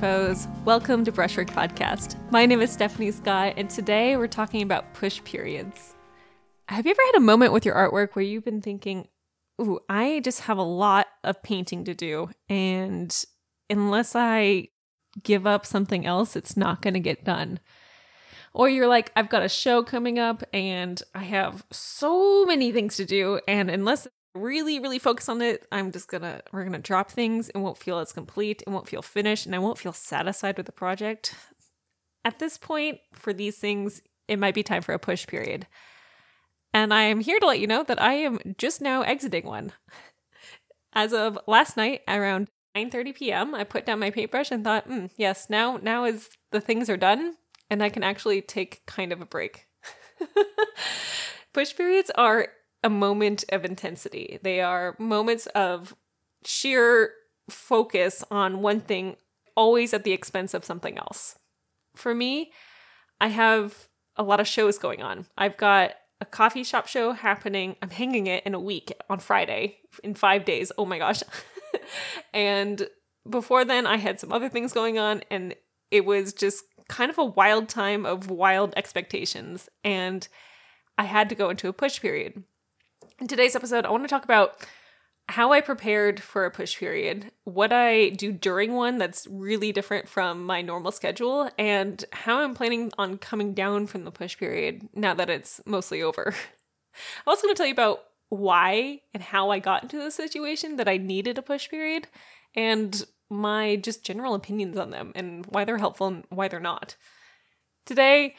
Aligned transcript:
Welcome 0.00 1.04
to 1.06 1.12
Brushwork 1.12 1.48
Podcast. 1.48 2.16
My 2.30 2.46
name 2.46 2.60
is 2.60 2.70
Stephanie 2.70 3.10
Scott, 3.10 3.54
and 3.56 3.68
today 3.68 4.16
we're 4.16 4.28
talking 4.28 4.62
about 4.62 4.94
push 4.94 5.20
periods. 5.24 5.96
Have 6.68 6.86
you 6.86 6.92
ever 6.92 7.00
had 7.06 7.16
a 7.16 7.20
moment 7.20 7.52
with 7.52 7.66
your 7.66 7.74
artwork 7.74 8.10
where 8.12 8.24
you've 8.24 8.44
been 8.44 8.62
thinking, 8.62 9.08
Ooh, 9.60 9.80
I 9.88 10.20
just 10.20 10.42
have 10.42 10.56
a 10.56 10.62
lot 10.62 11.08
of 11.24 11.42
painting 11.42 11.82
to 11.82 11.94
do, 11.94 12.30
and 12.48 13.12
unless 13.68 14.14
I 14.14 14.68
give 15.24 15.48
up 15.48 15.66
something 15.66 16.06
else, 16.06 16.36
it's 16.36 16.56
not 16.56 16.80
going 16.80 16.94
to 16.94 17.00
get 17.00 17.24
done? 17.24 17.58
Or 18.54 18.68
you're 18.68 18.86
like, 18.86 19.10
I've 19.16 19.28
got 19.28 19.42
a 19.42 19.48
show 19.48 19.82
coming 19.82 20.16
up 20.16 20.44
and 20.52 21.02
I 21.12 21.24
have 21.24 21.64
so 21.72 22.46
many 22.46 22.70
things 22.70 22.96
to 22.98 23.04
do, 23.04 23.40
and 23.48 23.68
unless 23.68 24.06
really 24.38 24.78
really 24.78 24.98
focus 24.98 25.28
on 25.28 25.42
it 25.42 25.66
i'm 25.72 25.92
just 25.92 26.08
gonna 26.08 26.40
we're 26.52 26.64
gonna 26.64 26.78
drop 26.78 27.10
things 27.10 27.48
and 27.50 27.62
won't 27.62 27.78
feel 27.78 27.98
as 27.98 28.12
complete 28.12 28.62
and 28.66 28.74
won't 28.74 28.88
feel 28.88 29.02
finished 29.02 29.46
and 29.46 29.54
i 29.54 29.58
won't 29.58 29.78
feel 29.78 29.92
satisfied 29.92 30.56
with 30.56 30.66
the 30.66 30.72
project 30.72 31.34
at 32.24 32.38
this 32.38 32.58
point 32.58 32.98
for 33.12 33.32
these 33.32 33.58
things 33.58 34.02
it 34.26 34.38
might 34.38 34.54
be 34.54 34.62
time 34.62 34.82
for 34.82 34.92
a 34.92 34.98
push 34.98 35.26
period 35.26 35.66
and 36.72 36.92
i 36.92 37.02
am 37.02 37.20
here 37.20 37.38
to 37.38 37.46
let 37.46 37.60
you 37.60 37.66
know 37.66 37.82
that 37.82 38.00
i 38.00 38.14
am 38.14 38.38
just 38.58 38.80
now 38.80 39.02
exiting 39.02 39.44
one 39.44 39.72
as 40.92 41.12
of 41.12 41.38
last 41.46 41.76
night 41.76 42.00
around 42.08 42.48
9:30 42.76 43.14
p.m. 43.14 43.54
I 43.54 43.64
put 43.64 43.86
down 43.86 43.98
my 43.98 44.10
paintbrush 44.10 44.50
and 44.50 44.62
thought, 44.62 44.88
mm, 44.88 45.10
yes, 45.16 45.48
now 45.50 45.78
now 45.82 46.04
is 46.04 46.28
the 46.52 46.60
things 46.60 46.88
are 46.88 46.96
done 46.96 47.34
and 47.70 47.82
I 47.82 47.88
can 47.88 48.02
actually 48.02 48.40
take 48.40 48.84
kind 48.86 49.12
of 49.12 49.20
a 49.20 49.26
break. 49.26 49.66
Push 51.52 51.76
periods 51.76 52.10
are 52.14 52.48
a 52.82 52.90
moment 52.90 53.44
of 53.50 53.64
intensity. 53.64 54.38
They 54.42 54.60
are 54.60 54.96
moments 54.98 55.46
of 55.48 55.94
sheer 56.44 57.12
focus 57.50 58.24
on 58.30 58.62
one 58.62 58.80
thing, 58.80 59.16
always 59.56 59.92
at 59.92 60.04
the 60.04 60.12
expense 60.12 60.54
of 60.54 60.64
something 60.64 60.98
else. 60.98 61.36
For 61.96 62.14
me, 62.14 62.52
I 63.20 63.28
have 63.28 63.88
a 64.16 64.22
lot 64.22 64.40
of 64.40 64.46
shows 64.46 64.78
going 64.78 65.02
on. 65.02 65.26
I've 65.36 65.56
got 65.56 65.92
a 66.20 66.24
coffee 66.24 66.64
shop 66.64 66.86
show 66.86 67.12
happening. 67.12 67.76
I'm 67.82 67.90
hanging 67.90 68.26
it 68.26 68.44
in 68.44 68.54
a 68.54 68.60
week 68.60 68.92
on 69.08 69.18
Friday 69.18 69.78
in 70.02 70.14
five 70.14 70.44
days. 70.44 70.72
Oh 70.76 70.84
my 70.84 70.98
gosh. 70.98 71.22
and 72.32 72.88
before 73.28 73.64
then, 73.64 73.86
I 73.86 73.96
had 73.96 74.18
some 74.20 74.32
other 74.32 74.48
things 74.48 74.72
going 74.72 74.98
on, 74.98 75.22
and 75.30 75.54
it 75.90 76.04
was 76.04 76.32
just 76.32 76.64
kind 76.88 77.10
of 77.10 77.18
a 77.18 77.24
wild 77.24 77.68
time 77.68 78.06
of 78.06 78.30
wild 78.30 78.72
expectations. 78.76 79.68
And 79.84 80.26
I 80.96 81.04
had 81.04 81.28
to 81.28 81.34
go 81.34 81.50
into 81.50 81.68
a 81.68 81.72
push 81.72 82.00
period. 82.00 82.42
In 83.20 83.26
today's 83.26 83.56
episode, 83.56 83.84
I 83.84 83.90
want 83.90 84.04
to 84.04 84.08
talk 84.08 84.22
about 84.22 84.64
how 85.28 85.50
I 85.52 85.60
prepared 85.60 86.22
for 86.22 86.44
a 86.44 86.52
push 86.52 86.78
period, 86.78 87.32
what 87.42 87.72
I 87.72 88.10
do 88.10 88.30
during 88.30 88.74
one 88.74 88.98
that's 88.98 89.26
really 89.28 89.72
different 89.72 90.08
from 90.08 90.46
my 90.46 90.62
normal 90.62 90.92
schedule, 90.92 91.50
and 91.58 92.04
how 92.12 92.38
I'm 92.38 92.54
planning 92.54 92.92
on 92.96 93.18
coming 93.18 93.54
down 93.54 93.88
from 93.88 94.04
the 94.04 94.12
push 94.12 94.38
period 94.38 94.88
now 94.94 95.14
that 95.14 95.28
it's 95.28 95.60
mostly 95.66 96.00
over. 96.00 96.26
I'm 97.26 97.26
also 97.26 97.42
going 97.42 97.56
to 97.56 97.58
tell 97.58 97.66
you 97.66 97.72
about 97.72 98.04
why 98.28 99.00
and 99.12 99.20
how 99.20 99.50
I 99.50 99.58
got 99.58 99.82
into 99.82 99.98
the 99.98 100.12
situation 100.12 100.76
that 100.76 100.88
I 100.88 100.96
needed 100.96 101.38
a 101.38 101.42
push 101.42 101.68
period 101.68 102.06
and 102.54 103.04
my 103.28 103.74
just 103.74 104.04
general 104.04 104.34
opinions 104.34 104.78
on 104.78 104.90
them 104.90 105.10
and 105.16 105.44
why 105.46 105.64
they're 105.64 105.78
helpful 105.78 106.06
and 106.06 106.24
why 106.28 106.46
they're 106.46 106.60
not. 106.60 106.94
Today, 107.84 108.36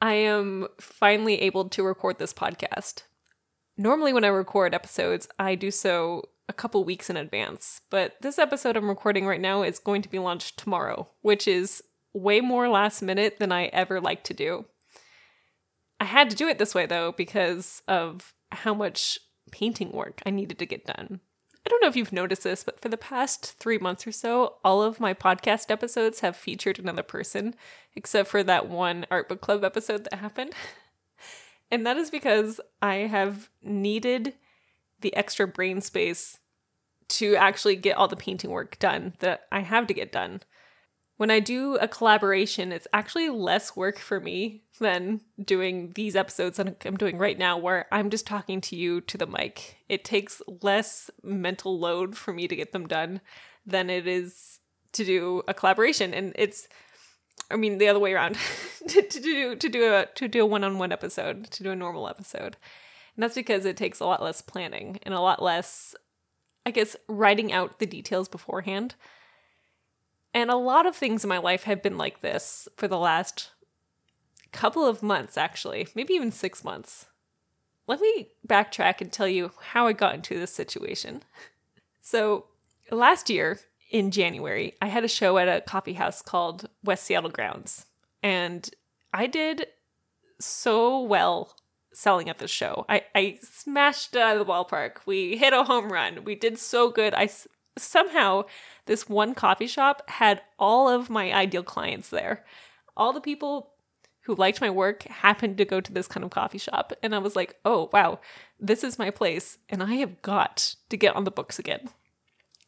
I 0.00 0.14
am 0.14 0.66
finally 0.80 1.42
able 1.42 1.68
to 1.68 1.84
record 1.84 2.18
this 2.18 2.34
podcast 2.34 3.04
normally 3.76 4.12
when 4.12 4.24
I 4.24 4.28
record 4.28 4.74
episodes, 4.74 5.28
I 5.38 5.54
do 5.54 5.70
so 5.70 6.28
a 6.48 6.52
couple 6.52 6.84
weeks 6.84 7.10
in 7.10 7.16
advance. 7.16 7.80
But 7.90 8.14
this 8.20 8.38
episode 8.38 8.76
I'm 8.76 8.88
recording 8.88 9.26
right 9.26 9.40
now 9.40 9.62
is 9.62 9.78
going 9.78 10.02
to 10.02 10.10
be 10.10 10.18
launched 10.18 10.58
tomorrow, 10.58 11.08
which 11.22 11.48
is 11.48 11.82
way 12.12 12.40
more 12.40 12.68
last 12.68 13.02
minute 13.02 13.38
than 13.38 13.50
I 13.50 13.66
ever 13.66 14.00
like 14.00 14.22
to 14.24 14.34
do. 14.34 14.66
I 16.00 16.04
had 16.04 16.30
to 16.30 16.36
do 16.36 16.48
it 16.48 16.58
this 16.58 16.74
way 16.74 16.86
though 16.86 17.12
because 17.12 17.82
of 17.88 18.34
how 18.52 18.74
much 18.74 19.18
painting 19.50 19.92
work 19.92 20.22
I 20.26 20.30
needed 20.30 20.58
to 20.58 20.66
get 20.66 20.86
done. 20.86 21.20
I 21.66 21.70
don't 21.70 21.80
know 21.80 21.88
if 21.88 21.96
you've 21.96 22.12
noticed 22.12 22.44
this, 22.44 22.62
but 22.62 22.80
for 22.80 22.90
the 22.90 22.98
past 22.98 23.54
three 23.58 23.78
months 23.78 24.06
or 24.06 24.12
so, 24.12 24.56
all 24.62 24.82
of 24.82 25.00
my 25.00 25.14
podcast 25.14 25.70
episodes 25.70 26.20
have 26.20 26.36
featured 26.36 26.78
another 26.78 27.02
person, 27.02 27.54
except 27.96 28.28
for 28.28 28.42
that 28.42 28.68
one 28.68 29.06
art 29.10 29.30
book 29.30 29.40
club 29.40 29.64
episode 29.64 30.04
that 30.04 30.14
happened. 30.14 30.52
And 31.70 31.86
that 31.86 31.96
is 31.96 32.10
because 32.10 32.60
I 32.80 32.96
have 32.96 33.48
needed 33.62 34.34
the 35.00 35.14
extra 35.16 35.46
brain 35.46 35.80
space 35.80 36.38
to 37.08 37.36
actually 37.36 37.76
get 37.76 37.96
all 37.96 38.08
the 38.08 38.16
painting 38.16 38.50
work 38.50 38.78
done 38.78 39.14
that 39.18 39.42
I 39.52 39.60
have 39.60 39.86
to 39.88 39.94
get 39.94 40.12
done. 40.12 40.40
When 41.16 41.30
I 41.30 41.38
do 41.38 41.76
a 41.76 41.86
collaboration, 41.86 42.72
it's 42.72 42.88
actually 42.92 43.28
less 43.28 43.76
work 43.76 43.98
for 43.98 44.18
me 44.18 44.64
than 44.80 45.20
doing 45.42 45.92
these 45.94 46.16
episodes 46.16 46.56
that 46.56 46.84
I'm 46.84 46.96
doing 46.96 47.18
right 47.18 47.38
now, 47.38 47.56
where 47.56 47.86
I'm 47.92 48.10
just 48.10 48.26
talking 48.26 48.60
to 48.62 48.76
you 48.76 49.00
to 49.02 49.16
the 49.16 49.26
mic. 49.26 49.76
It 49.88 50.04
takes 50.04 50.42
less 50.62 51.10
mental 51.22 51.78
load 51.78 52.16
for 52.16 52.32
me 52.32 52.48
to 52.48 52.56
get 52.56 52.72
them 52.72 52.88
done 52.88 53.20
than 53.64 53.90
it 53.90 54.08
is 54.08 54.58
to 54.92 55.04
do 55.04 55.42
a 55.46 55.54
collaboration. 55.54 56.12
And 56.14 56.32
it's 56.36 56.68
I 57.50 57.56
mean 57.56 57.78
the 57.78 57.88
other 57.88 57.98
way 57.98 58.12
around 58.12 58.36
to, 58.88 59.02
to 59.02 59.20
do 59.20 59.56
to 59.56 59.68
do 59.68 59.92
a 59.92 60.06
to 60.14 60.28
do 60.28 60.42
a 60.42 60.46
one-on-one 60.46 60.92
episode, 60.92 61.50
to 61.50 61.62
do 61.62 61.70
a 61.70 61.76
normal 61.76 62.08
episode. 62.08 62.56
And 63.16 63.22
that's 63.22 63.34
because 63.34 63.64
it 63.64 63.76
takes 63.76 64.00
a 64.00 64.06
lot 64.06 64.22
less 64.22 64.42
planning 64.42 64.98
and 65.02 65.14
a 65.14 65.20
lot 65.20 65.42
less 65.42 65.94
I 66.66 66.70
guess 66.70 66.96
writing 67.08 67.52
out 67.52 67.78
the 67.78 67.86
details 67.86 68.28
beforehand. 68.28 68.94
And 70.32 70.50
a 70.50 70.56
lot 70.56 70.86
of 70.86 70.96
things 70.96 71.22
in 71.22 71.28
my 71.28 71.38
life 71.38 71.64
have 71.64 71.82
been 71.82 71.98
like 71.98 72.20
this 72.20 72.66
for 72.76 72.88
the 72.88 72.98
last 72.98 73.50
couple 74.50 74.86
of 74.86 75.02
months 75.02 75.36
actually, 75.36 75.88
maybe 75.94 76.14
even 76.14 76.32
6 76.32 76.64
months. 76.64 77.06
Let 77.86 78.00
me 78.00 78.28
backtrack 78.48 79.00
and 79.00 79.12
tell 79.12 79.28
you 79.28 79.52
how 79.72 79.86
I 79.86 79.92
got 79.92 80.14
into 80.14 80.38
this 80.38 80.52
situation. 80.52 81.22
So, 82.06 82.48
last 82.90 83.30
year, 83.30 83.58
in 83.94 84.10
January, 84.10 84.74
I 84.82 84.88
had 84.88 85.04
a 85.04 85.08
show 85.08 85.38
at 85.38 85.46
a 85.46 85.60
coffee 85.60 85.92
house 85.92 86.20
called 86.20 86.68
West 86.82 87.04
Seattle 87.04 87.30
Grounds. 87.30 87.86
And 88.24 88.68
I 89.12 89.28
did 89.28 89.68
so 90.40 91.00
well 91.00 91.54
selling 91.92 92.28
at 92.28 92.38
the 92.38 92.48
show. 92.48 92.84
I, 92.88 93.04
I 93.14 93.38
smashed 93.40 94.16
it 94.16 94.20
out 94.20 94.36
of 94.36 94.44
the 94.44 94.52
ballpark. 94.52 94.96
We 95.06 95.36
hit 95.36 95.52
a 95.52 95.62
home 95.62 95.92
run. 95.92 96.24
We 96.24 96.34
did 96.34 96.58
so 96.58 96.90
good. 96.90 97.14
I 97.14 97.30
somehow 97.78 98.46
this 98.86 99.08
one 99.08 99.32
coffee 99.32 99.68
shop 99.68 100.02
had 100.10 100.42
all 100.58 100.88
of 100.88 101.08
my 101.08 101.32
ideal 101.32 101.62
clients 101.62 102.08
there. 102.08 102.44
All 102.96 103.12
the 103.12 103.20
people 103.20 103.74
who 104.22 104.34
liked 104.34 104.60
my 104.60 104.70
work 104.70 105.04
happened 105.04 105.56
to 105.58 105.64
go 105.64 105.80
to 105.80 105.92
this 105.92 106.08
kind 106.08 106.24
of 106.24 106.30
coffee 106.30 106.58
shop 106.58 106.92
and 107.00 107.14
I 107.14 107.18
was 107.18 107.36
like, 107.36 107.60
"Oh, 107.64 107.90
wow. 107.92 108.18
This 108.58 108.82
is 108.82 108.98
my 108.98 109.10
place 109.10 109.58
and 109.68 109.84
I 109.84 109.94
have 109.96 110.20
got 110.20 110.74
to 110.88 110.96
get 110.96 111.14
on 111.14 111.22
the 111.22 111.30
books 111.30 111.60
again." 111.60 111.90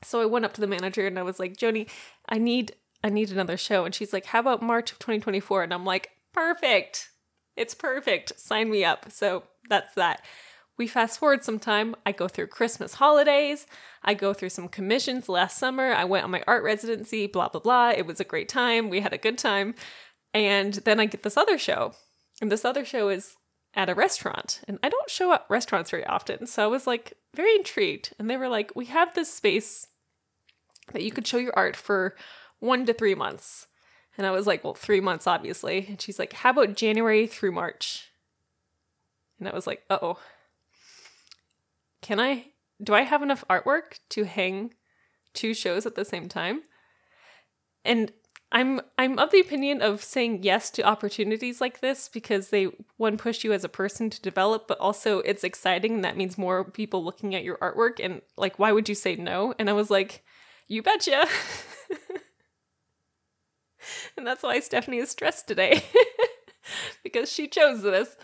So 0.02 0.20
I 0.20 0.26
went 0.26 0.44
up 0.44 0.52
to 0.54 0.60
the 0.60 0.66
manager 0.66 1.06
and 1.06 1.18
I 1.18 1.22
was 1.22 1.38
like, 1.38 1.56
Joni, 1.56 1.88
I 2.28 2.38
need 2.38 2.72
I 3.04 3.08
need 3.08 3.30
another 3.30 3.56
show. 3.56 3.84
And 3.84 3.94
she's 3.94 4.12
like, 4.12 4.26
How 4.26 4.40
about 4.40 4.62
March 4.62 4.92
of 4.92 4.98
2024? 4.98 5.64
And 5.64 5.74
I'm 5.74 5.84
like, 5.84 6.10
Perfect. 6.32 7.10
It's 7.56 7.74
perfect. 7.74 8.38
Sign 8.38 8.70
me 8.70 8.84
up. 8.84 9.10
So 9.10 9.44
that's 9.68 9.94
that. 9.94 10.22
We 10.78 10.86
fast 10.86 11.18
forward 11.18 11.42
some 11.42 11.58
time. 11.58 11.94
I 12.04 12.12
go 12.12 12.28
through 12.28 12.48
Christmas 12.48 12.94
holidays. 12.94 13.66
I 14.02 14.12
go 14.12 14.34
through 14.34 14.50
some 14.50 14.68
commissions 14.68 15.28
last 15.28 15.56
summer. 15.56 15.92
I 15.92 16.04
went 16.04 16.24
on 16.24 16.30
my 16.30 16.42
art 16.46 16.62
residency, 16.62 17.26
blah, 17.26 17.48
blah, 17.48 17.62
blah. 17.62 17.90
It 17.90 18.06
was 18.06 18.20
a 18.20 18.24
great 18.24 18.48
time. 18.48 18.90
We 18.90 19.00
had 19.00 19.14
a 19.14 19.18
good 19.18 19.38
time. 19.38 19.74
And 20.34 20.74
then 20.74 21.00
I 21.00 21.06
get 21.06 21.22
this 21.22 21.38
other 21.38 21.56
show. 21.56 21.94
And 22.42 22.52
this 22.52 22.66
other 22.66 22.84
show 22.84 23.08
is 23.08 23.36
at 23.72 23.88
a 23.88 23.94
restaurant. 23.94 24.60
And 24.68 24.78
I 24.82 24.90
don't 24.90 25.08
show 25.08 25.32
at 25.32 25.46
restaurants 25.48 25.90
very 25.90 26.04
often. 26.04 26.46
So 26.46 26.64
I 26.64 26.66
was 26.66 26.86
like 26.86 27.14
very 27.36 27.54
intrigued. 27.54 28.12
And 28.18 28.28
they 28.28 28.36
were 28.36 28.48
like, 28.48 28.72
We 28.74 28.86
have 28.86 29.14
this 29.14 29.32
space 29.32 29.88
that 30.92 31.02
you 31.02 31.10
could 31.10 31.26
show 31.26 31.38
your 31.38 31.56
art 31.56 31.76
for 31.76 32.16
one 32.58 32.86
to 32.86 32.92
three 32.92 33.14
months. 33.14 33.66
And 34.16 34.26
I 34.26 34.30
was 34.30 34.46
like, 34.46 34.64
Well, 34.64 34.74
three 34.74 35.00
months, 35.00 35.26
obviously. 35.26 35.86
And 35.88 36.00
she's 36.00 36.18
like, 36.18 36.32
How 36.32 36.50
about 36.50 36.76
January 36.76 37.26
through 37.26 37.52
March? 37.52 38.10
And 39.38 39.48
I 39.48 39.54
was 39.54 39.66
like, 39.66 39.82
Oh, 39.90 40.18
can 42.02 42.18
I? 42.18 42.46
Do 42.82 42.94
I 42.94 43.02
have 43.02 43.22
enough 43.22 43.44
artwork 43.48 43.98
to 44.10 44.24
hang 44.24 44.74
two 45.32 45.54
shows 45.54 45.86
at 45.86 45.94
the 45.94 46.04
same 46.04 46.28
time? 46.28 46.62
And 47.84 48.12
I'm 48.52 48.80
I'm 48.96 49.18
of 49.18 49.32
the 49.32 49.40
opinion 49.40 49.82
of 49.82 50.04
saying 50.04 50.42
yes 50.42 50.70
to 50.70 50.82
opportunities 50.82 51.60
like 51.60 51.80
this 51.80 52.08
because 52.08 52.50
they 52.50 52.68
one 52.96 53.16
push 53.16 53.42
you 53.42 53.52
as 53.52 53.64
a 53.64 53.68
person 53.68 54.08
to 54.10 54.20
develop, 54.20 54.68
but 54.68 54.78
also 54.78 55.18
it's 55.20 55.42
exciting. 55.42 55.94
And 55.94 56.04
that 56.04 56.16
means 56.16 56.38
more 56.38 56.64
people 56.64 57.04
looking 57.04 57.34
at 57.34 57.42
your 57.42 57.58
artwork. 57.58 58.02
And 58.02 58.22
like, 58.36 58.58
why 58.58 58.72
would 58.72 58.88
you 58.88 58.94
say 58.94 59.16
no? 59.16 59.54
And 59.58 59.68
I 59.68 59.72
was 59.72 59.90
like, 59.90 60.22
you 60.68 60.82
betcha. 60.82 61.26
and 64.16 64.26
that's 64.26 64.44
why 64.44 64.60
Stephanie 64.60 64.98
is 64.98 65.10
stressed 65.10 65.48
today 65.48 65.82
because 67.02 67.30
she 67.30 67.48
chose 67.48 67.82
this. 67.82 68.16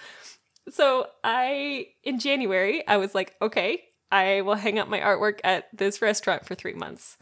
So 0.71 1.09
I 1.25 1.89
in 2.05 2.21
January 2.21 2.87
I 2.87 2.97
was 2.97 3.13
like, 3.13 3.35
okay, 3.43 3.83
I 4.13 4.43
will 4.43 4.55
hang 4.55 4.79
up 4.79 4.89
my 4.89 5.01
artwork 5.01 5.41
at 5.43 5.67
this 5.77 6.01
restaurant 6.01 6.47
for 6.47 6.55
three 6.55 6.75
months, 6.75 7.19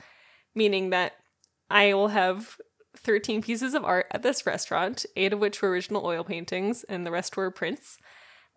meaning 0.55 0.91
that 0.91 1.15
I 1.71 1.95
will 1.95 2.09
have 2.09 2.59
13 2.97 3.43
pieces 3.43 3.75
of 3.75 3.85
art 3.85 4.07
at 4.11 4.23
this 4.23 4.47
restaurant, 4.47 5.07
eight 5.17 5.33
of 5.33 5.39
which 5.39 5.63
were 5.63 5.71
original 5.71 6.05
oil 6.05 6.25
paintings, 6.25 6.85
and 6.85 7.07
the 7.07 7.11
rest 7.11 7.37
were 7.37 7.51
prints. 7.51 7.99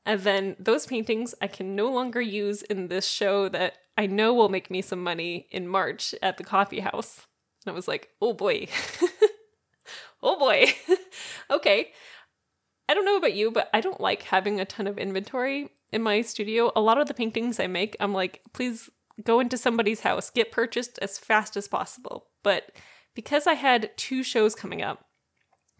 And 0.05 0.21
then 0.21 0.55
those 0.59 0.85
paintings 0.85 1.33
I 1.41 1.47
can 1.47 1.75
no 1.75 1.89
longer 1.89 2.21
use 2.21 2.61
in 2.63 2.87
this 2.87 3.07
show 3.07 3.47
that 3.49 3.75
I 3.97 4.07
know 4.07 4.33
will 4.33 4.49
make 4.49 4.69
me 4.69 4.81
some 4.81 5.03
money 5.03 5.47
in 5.51 5.67
March 5.67 6.13
at 6.21 6.37
the 6.37 6.43
coffee 6.43 6.81
house. 6.81 7.27
And 7.65 7.71
I 7.71 7.75
was 7.75 7.87
like, 7.87 8.09
oh 8.21 8.33
boy. 8.33 8.67
oh 10.23 10.37
boy. 10.37 10.73
okay. 11.51 11.91
I 12.89 12.93
don't 12.93 13.05
know 13.05 13.17
about 13.17 13.33
you, 13.33 13.51
but 13.51 13.69
I 13.73 13.79
don't 13.79 14.01
like 14.01 14.23
having 14.23 14.59
a 14.59 14.65
ton 14.65 14.87
of 14.87 14.97
inventory 14.97 15.69
in 15.91 16.01
my 16.01 16.21
studio. 16.21 16.71
A 16.75 16.81
lot 16.81 16.99
of 16.99 17.07
the 17.07 17.13
paintings 17.13 17.59
I 17.59 17.67
make, 17.67 17.95
I'm 17.99 18.13
like, 18.13 18.41
please 18.51 18.89
go 19.23 19.39
into 19.39 19.57
somebody's 19.57 20.01
house, 20.01 20.29
get 20.29 20.51
purchased 20.51 20.99
as 21.01 21.17
fast 21.17 21.55
as 21.55 21.67
possible. 21.67 22.27
But 22.41 22.71
because 23.15 23.47
I 23.47 23.53
had 23.53 23.91
two 23.97 24.23
shows 24.23 24.55
coming 24.55 24.81
up, 24.81 25.05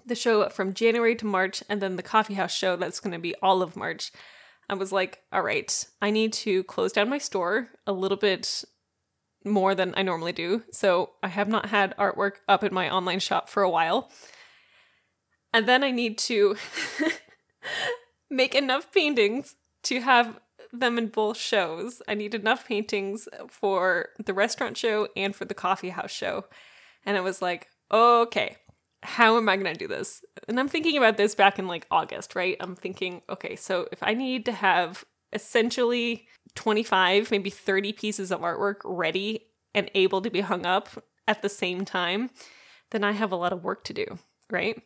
the 0.05 0.15
show 0.15 0.47
from 0.49 0.73
January 0.73 1.15
to 1.15 1.25
March, 1.25 1.63
and 1.69 1.81
then 1.81 1.95
the 1.95 2.03
coffee 2.03 2.33
house 2.35 2.53
show 2.53 2.75
that's 2.75 2.99
going 2.99 3.13
to 3.13 3.19
be 3.19 3.35
all 3.41 3.61
of 3.61 3.75
March, 3.75 4.11
I 4.69 4.75
was 4.75 4.91
like, 4.91 5.19
all 5.31 5.41
right, 5.41 5.85
I 6.01 6.09
need 6.09 6.33
to 6.33 6.63
close 6.63 6.91
down 6.93 7.09
my 7.09 7.17
store 7.17 7.69
a 7.85 7.93
little 7.93 8.17
bit 8.17 8.63
more 9.45 9.75
than 9.75 9.93
I 9.95 10.03
normally 10.03 10.31
do. 10.31 10.63
So 10.71 11.11
I 11.21 11.27
have 11.27 11.47
not 11.47 11.67
had 11.67 11.95
artwork 11.97 12.35
up 12.47 12.63
in 12.63 12.73
my 12.73 12.89
online 12.89 13.19
shop 13.19 13.49
for 13.49 13.61
a 13.63 13.69
while. 13.69 14.09
And 15.53 15.67
then 15.67 15.83
I 15.83 15.91
need 15.91 16.17
to 16.19 16.55
make 18.29 18.55
enough 18.55 18.91
paintings 18.91 19.55
to 19.83 19.99
have 20.01 20.39
them 20.71 20.97
in 20.97 21.07
both 21.07 21.37
shows. 21.37 22.01
I 22.07 22.15
need 22.15 22.33
enough 22.33 22.67
paintings 22.67 23.27
for 23.47 24.09
the 24.23 24.33
restaurant 24.33 24.77
show 24.77 25.07
and 25.15 25.35
for 25.35 25.45
the 25.45 25.53
coffee 25.53 25.89
house 25.89 26.11
show. 26.11 26.45
And 27.05 27.17
it 27.17 27.23
was 27.23 27.41
like, 27.41 27.67
okay, 27.91 28.57
how 29.01 29.37
am 29.37 29.49
I 29.49 29.57
going 29.57 29.73
to 29.73 29.77
do 29.77 29.87
this? 29.87 30.23
And 30.47 30.59
I'm 30.59 30.69
thinking 30.69 30.97
about 30.97 31.17
this 31.17 31.35
back 31.35 31.59
in 31.59 31.67
like 31.67 31.85
August, 31.91 32.35
right? 32.35 32.57
I'm 32.59 32.75
thinking, 32.75 33.21
okay, 33.29 33.55
so 33.55 33.87
if 33.91 34.01
I 34.01 34.13
need 34.13 34.45
to 34.45 34.51
have 34.51 35.03
essentially 35.33 36.27
25, 36.55 37.31
maybe 37.31 37.49
30 37.49 37.93
pieces 37.93 38.31
of 38.31 38.41
artwork 38.41 38.77
ready 38.85 39.47
and 39.73 39.89
able 39.95 40.21
to 40.21 40.29
be 40.29 40.41
hung 40.41 40.65
up 40.65 40.89
at 41.27 41.41
the 41.41 41.49
same 41.49 41.85
time, 41.85 42.29
then 42.91 43.03
I 43.03 43.11
have 43.11 43.31
a 43.31 43.35
lot 43.37 43.53
of 43.53 43.63
work 43.63 43.83
to 43.85 43.93
do, 43.93 44.05
right? 44.49 44.81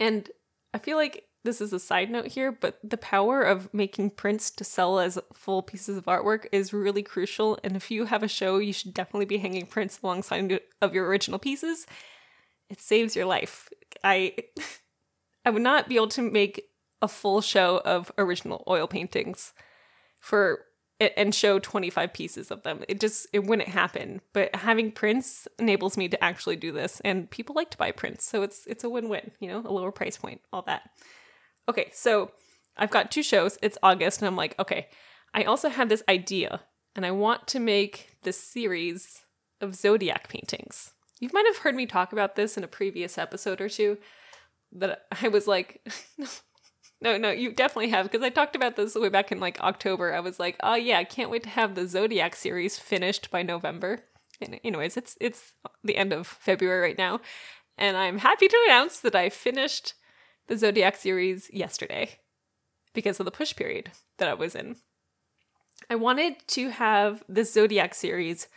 And 0.00 0.28
I 0.72 0.78
feel 0.78 0.96
like 0.96 1.24
this 1.44 1.60
is 1.60 1.72
a 1.72 1.78
side 1.78 2.10
note 2.10 2.28
here, 2.28 2.50
but 2.50 2.78
the 2.82 2.96
power 2.96 3.42
of 3.42 3.72
making 3.72 4.10
prints 4.10 4.50
to 4.52 4.64
sell 4.64 4.98
as 4.98 5.18
full 5.32 5.62
pieces 5.62 5.96
of 5.96 6.06
artwork 6.06 6.46
is 6.50 6.72
really 6.72 7.02
crucial. 7.02 7.58
And 7.62 7.76
if 7.76 7.90
you 7.90 8.06
have 8.06 8.22
a 8.22 8.28
show, 8.28 8.58
you 8.58 8.72
should 8.72 8.94
definitely 8.94 9.26
be 9.26 9.38
hanging 9.38 9.66
prints 9.66 10.00
alongside 10.02 10.60
of 10.80 10.94
your 10.94 11.06
original 11.06 11.38
pieces. 11.38 11.86
It 12.70 12.80
saves 12.80 13.14
your 13.14 13.26
life. 13.26 13.68
I 14.02 14.34
I 15.44 15.50
would 15.50 15.62
not 15.62 15.88
be 15.88 15.96
able 15.96 16.08
to 16.08 16.22
make 16.22 16.70
a 17.02 17.08
full 17.08 17.42
show 17.42 17.82
of 17.84 18.10
original 18.16 18.64
oil 18.66 18.86
paintings 18.86 19.52
for 20.18 20.64
and 21.00 21.34
show 21.34 21.58
25 21.58 22.12
pieces 22.12 22.50
of 22.50 22.62
them. 22.62 22.82
It 22.88 23.00
just 23.00 23.26
it 23.32 23.44
wouldn't 23.44 23.68
happen. 23.68 24.20
But 24.32 24.54
having 24.54 24.92
prints 24.92 25.46
enables 25.58 25.96
me 25.96 26.08
to 26.08 26.24
actually 26.24 26.56
do 26.56 26.72
this 26.72 27.00
and 27.04 27.30
people 27.30 27.54
like 27.54 27.70
to 27.72 27.78
buy 27.78 27.90
prints. 27.90 28.24
So 28.24 28.42
it's 28.42 28.66
it's 28.66 28.84
a 28.84 28.88
win-win, 28.88 29.32
you 29.40 29.48
know, 29.48 29.58
a 29.58 29.72
lower 29.72 29.92
price 29.92 30.16
point, 30.16 30.40
all 30.52 30.62
that. 30.62 30.90
Okay, 31.68 31.90
so 31.92 32.32
I've 32.76 32.90
got 32.90 33.10
two 33.10 33.22
shows. 33.22 33.58
It's 33.62 33.78
August 33.82 34.20
and 34.20 34.26
I'm 34.26 34.36
like, 34.36 34.58
okay, 34.58 34.88
I 35.32 35.44
also 35.44 35.68
have 35.68 35.88
this 35.88 36.02
idea 36.08 36.62
and 36.94 37.04
I 37.04 37.10
want 37.10 37.46
to 37.48 37.60
make 37.60 38.16
this 38.22 38.38
series 38.38 39.22
of 39.60 39.74
zodiac 39.74 40.28
paintings. 40.28 40.92
You 41.20 41.30
might 41.32 41.46
have 41.46 41.58
heard 41.58 41.74
me 41.74 41.86
talk 41.86 42.12
about 42.12 42.36
this 42.36 42.56
in 42.56 42.64
a 42.64 42.68
previous 42.68 43.18
episode 43.18 43.60
or 43.60 43.68
two 43.68 43.98
that 44.72 45.06
I 45.22 45.28
was 45.28 45.46
like 45.46 45.86
No, 47.00 47.18
no, 47.18 47.30
you 47.30 47.52
definitely 47.52 47.90
have 47.90 48.06
because 48.06 48.22
I 48.22 48.30
talked 48.30 48.56
about 48.56 48.76
this 48.76 48.94
way 48.94 49.10
back 49.10 49.30
in 49.30 49.38
like 49.38 49.60
October. 49.60 50.14
I 50.14 50.20
was 50.20 50.40
like, 50.40 50.56
"Oh 50.62 50.74
yeah, 50.74 50.98
I 50.98 51.04
can't 51.04 51.28
wait 51.28 51.42
to 51.42 51.50
have 51.50 51.74
the 51.74 51.86
Zodiac 51.86 52.34
series 52.34 52.78
finished 52.78 53.30
by 53.30 53.42
November." 53.42 54.04
And 54.40 54.58
anyways, 54.64 54.96
it's 54.96 55.16
it's 55.20 55.52
the 55.82 55.96
end 55.96 56.14
of 56.14 56.26
February 56.26 56.80
right 56.80 56.98
now, 56.98 57.20
and 57.76 57.96
I'm 57.98 58.18
happy 58.18 58.48
to 58.48 58.64
announce 58.66 59.00
that 59.00 59.14
I 59.14 59.28
finished 59.28 59.92
the 60.46 60.56
Zodiac 60.56 60.96
series 60.96 61.50
yesterday 61.52 62.18
because 62.92 63.18
of 63.18 63.24
the 63.24 63.30
push 63.30 63.54
period 63.56 63.90
that 64.18 64.28
I 64.28 64.34
was 64.34 64.54
in. 64.54 64.76
I 65.90 65.96
wanted 65.96 66.46
to 66.48 66.70
have 66.70 67.22
the 67.28 67.44
Zodiac 67.44 67.94
series 67.94 68.48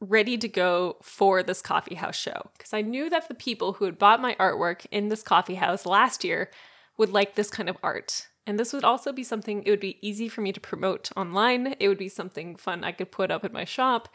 ready 0.00 0.38
to 0.38 0.48
go 0.48 0.96
for 1.02 1.42
this 1.42 1.60
coffee 1.60 1.96
house 1.96 2.16
show 2.16 2.50
because 2.56 2.72
I 2.72 2.82
knew 2.82 3.10
that 3.10 3.28
the 3.28 3.34
people 3.34 3.74
who 3.74 3.84
had 3.84 3.98
bought 3.98 4.20
my 4.20 4.36
artwork 4.38 4.86
in 4.90 5.08
this 5.08 5.22
coffee 5.22 5.56
house 5.56 5.84
last 5.84 6.22
year 6.24 6.50
would 6.96 7.10
like 7.10 7.34
this 7.34 7.50
kind 7.50 7.68
of 7.68 7.76
art. 7.82 8.28
And 8.46 8.58
this 8.58 8.72
would 8.72 8.84
also 8.84 9.12
be 9.12 9.24
something 9.24 9.62
it 9.62 9.70
would 9.70 9.80
be 9.80 9.98
easy 10.00 10.28
for 10.28 10.40
me 10.40 10.52
to 10.52 10.60
promote 10.60 11.10
online. 11.16 11.74
It 11.80 11.88
would 11.88 11.98
be 11.98 12.08
something 12.08 12.56
fun 12.56 12.84
I 12.84 12.92
could 12.92 13.12
put 13.12 13.30
up 13.30 13.44
in 13.44 13.52
my 13.52 13.64
shop. 13.64 14.08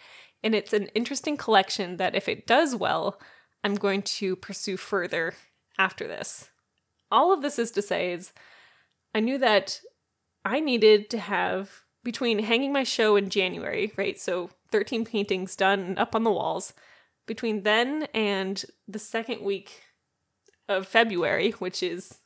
And 0.43 0.55
it's 0.55 0.73
an 0.73 0.87
interesting 0.95 1.37
collection 1.37 1.97
that 1.97 2.15
if 2.15 2.27
it 2.27 2.47
does 2.47 2.75
well, 2.75 3.19
I'm 3.63 3.75
going 3.75 4.01
to 4.01 4.35
pursue 4.35 4.77
further 4.77 5.35
after 5.77 6.07
this. 6.07 6.49
All 7.13 7.31
of 7.31 7.43
this 7.43 7.59
is 7.59 7.69
to 7.71 7.81
say 7.81 8.11
is 8.11 8.33
I 9.13 9.19
knew 9.19 9.37
that 9.37 9.79
I 10.43 10.59
needed 10.59 11.09
to 11.11 11.19
have 11.19 11.83
between 12.03 12.39
hanging 12.39 12.73
my 12.73 12.83
show 12.83 13.15
in 13.15 13.29
January, 13.29 13.93
right? 13.95 14.19
So 14.19 14.49
13 14.71 15.05
paintings 15.05 15.55
done 15.55 15.97
up 15.97 16.15
on 16.15 16.23
the 16.23 16.31
walls. 16.31 16.73
Between 17.27 17.61
then 17.61 18.07
and 18.13 18.65
the 18.87 18.99
second 18.99 19.41
week 19.41 19.83
of 20.67 20.87
February, 20.87 21.51
which 21.51 21.83
is 21.83 22.17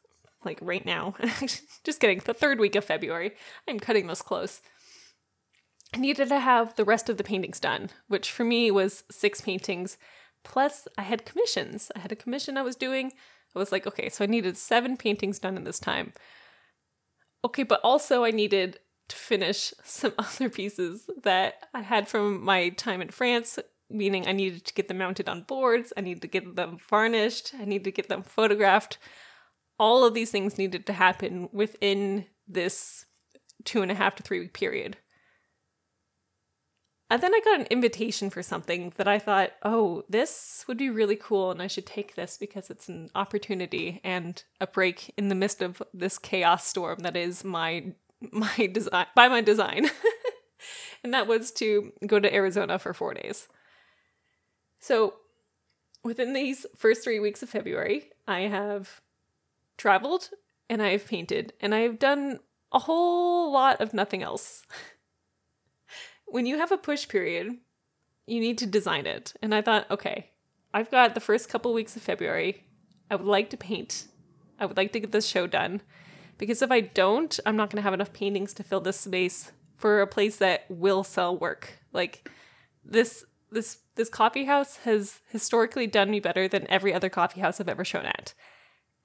like 0.45 0.57
right 0.61 0.85
now. 0.85 1.15
Just 1.83 1.99
kidding. 1.99 2.21
The 2.23 2.33
third 2.33 2.59
week 2.59 2.75
of 2.75 2.85
February. 2.85 3.33
I'm 3.67 3.79
cutting 3.79 4.07
this 4.07 4.21
close. 4.21 4.61
I 5.93 5.97
needed 5.99 6.29
to 6.29 6.39
have 6.39 6.75
the 6.75 6.85
rest 6.85 7.09
of 7.09 7.17
the 7.17 7.23
paintings 7.23 7.59
done, 7.59 7.89
which 8.07 8.31
for 8.31 8.45
me 8.45 8.71
was 8.71 9.03
six 9.11 9.41
paintings. 9.41 9.97
Plus, 10.43 10.87
I 10.97 11.01
had 11.01 11.25
commissions. 11.25 11.91
I 11.95 11.99
had 11.99 12.11
a 12.11 12.15
commission 12.15 12.57
I 12.57 12.61
was 12.61 12.75
doing. 12.77 13.11
I 13.55 13.59
was 13.59 13.71
like, 13.71 13.87
okay, 13.87 14.09
so 14.09 14.23
I 14.23 14.27
needed 14.27 14.57
seven 14.57 14.97
paintings 14.97 15.39
done 15.39 15.57
in 15.57 15.63
this 15.63 15.79
time. 15.79 16.13
Okay, 17.43 17.63
but 17.63 17.81
also 17.83 18.23
I 18.23 18.31
needed 18.31 18.79
to 19.09 19.15
finish 19.15 19.73
some 19.83 20.13
other 20.17 20.49
pieces 20.49 21.09
that 21.23 21.67
I 21.73 21.81
had 21.81 22.07
from 22.07 22.43
my 22.43 22.69
time 22.69 23.01
in 23.01 23.09
France, 23.09 23.57
meaning 23.89 24.27
I 24.27 24.33
needed 24.33 24.65
to 24.65 24.73
get 24.73 24.87
them 24.87 24.97
mounted 24.97 25.29
on 25.29 25.43
boards, 25.43 25.93
I 25.95 26.01
needed 26.01 26.21
to 26.21 26.27
get 26.27 26.55
them 26.55 26.77
varnished, 26.89 27.53
I 27.59 27.65
needed 27.65 27.85
to 27.85 27.91
get 27.91 28.09
them 28.09 28.23
photographed 28.23 28.97
all 29.79 30.03
of 30.03 30.13
these 30.13 30.31
things 30.31 30.57
needed 30.57 30.85
to 30.87 30.93
happen 30.93 31.49
within 31.51 32.25
this 32.47 33.05
two 33.63 33.81
and 33.81 33.91
a 33.91 33.95
half 33.95 34.15
to 34.15 34.23
three 34.23 34.39
week 34.39 34.53
period. 34.53 34.97
And 37.09 37.21
then 37.21 37.33
I 37.33 37.39
got 37.43 37.61
an 37.61 37.67
invitation 37.67 38.29
for 38.29 38.43
something 38.43 38.91
that 38.97 39.07
I 39.07 39.17
thought, 39.17 39.51
oh, 39.63 40.03
this 40.09 40.65
would 40.67 40.77
be 40.77 40.89
really 40.89 41.15
cool, 41.15 41.51
and 41.51 41.61
I 41.61 41.67
should 41.67 41.85
take 41.85 42.15
this 42.15 42.37
because 42.37 42.69
it's 42.69 42.89
an 42.89 43.09
opportunity 43.15 44.01
and 44.03 44.43
a 44.59 44.67
break 44.67 45.13
in 45.17 45.29
the 45.29 45.35
midst 45.35 45.61
of 45.61 45.81
this 45.93 46.17
chaos 46.17 46.67
storm 46.67 46.99
that 46.99 47.15
is 47.15 47.43
my 47.43 47.93
my 48.31 48.69
design 48.71 49.05
by 49.15 49.27
my 49.27 49.41
design. 49.41 49.89
and 51.03 51.13
that 51.13 51.27
was 51.27 51.51
to 51.51 51.93
go 52.05 52.19
to 52.19 52.33
Arizona 52.33 52.77
for 52.79 52.93
four 52.93 53.13
days. 53.13 53.47
So 54.79 55.15
within 56.03 56.33
these 56.33 56.65
first 56.75 57.03
three 57.03 57.19
weeks 57.19 57.43
of 57.43 57.49
February, 57.49 58.11
I 58.27 58.41
have 58.41 59.01
traveled 59.77 60.29
and 60.69 60.81
I 60.81 60.89
have 60.89 61.07
painted 61.07 61.53
and 61.61 61.73
I 61.73 61.79
have 61.79 61.99
done 61.99 62.39
a 62.71 62.79
whole 62.79 63.51
lot 63.51 63.79
of 63.81 63.93
nothing 63.93 64.23
else. 64.23 64.65
when 66.27 66.45
you 66.45 66.57
have 66.57 66.71
a 66.71 66.77
push 66.77 67.07
period, 67.07 67.57
you 68.25 68.39
need 68.39 68.57
to 68.59 68.65
design 68.65 69.05
it. 69.05 69.33
And 69.41 69.55
I 69.55 69.61
thought, 69.61 69.89
okay, 69.89 70.31
I've 70.73 70.91
got 70.91 71.15
the 71.15 71.21
first 71.21 71.49
couple 71.49 71.73
weeks 71.73 71.95
of 71.95 72.01
February. 72.01 72.63
I 73.09 73.15
would 73.15 73.25
like 73.25 73.49
to 73.51 73.57
paint. 73.57 74.07
I 74.59 74.65
would 74.65 74.77
like 74.77 74.91
to 74.93 74.99
get 74.99 75.11
this 75.11 75.27
show 75.27 75.47
done. 75.47 75.81
Because 76.37 76.61
if 76.61 76.69
I 76.69 76.81
don't, 76.81 77.39
I'm 77.45 77.55
not 77.55 77.69
going 77.69 77.77
to 77.77 77.83
have 77.83 77.93
enough 77.93 78.13
paintings 78.13 78.53
to 78.55 78.63
fill 78.63 78.81
this 78.81 78.99
space 78.99 79.51
for 79.75 80.01
a 80.01 80.07
place 80.07 80.37
that 80.37 80.65
will 80.69 81.03
sell 81.03 81.37
work. 81.37 81.79
Like 81.93 82.29
this 82.83 83.25
this 83.49 83.79
this 83.95 84.09
coffee 84.09 84.45
house 84.45 84.77
has 84.77 85.21
historically 85.29 85.87
done 85.87 86.11
me 86.11 86.19
better 86.19 86.47
than 86.47 86.69
every 86.69 86.93
other 86.93 87.09
coffee 87.09 87.41
house 87.41 87.59
I've 87.59 87.69
ever 87.69 87.85
shown 87.85 88.05
at. 88.05 88.33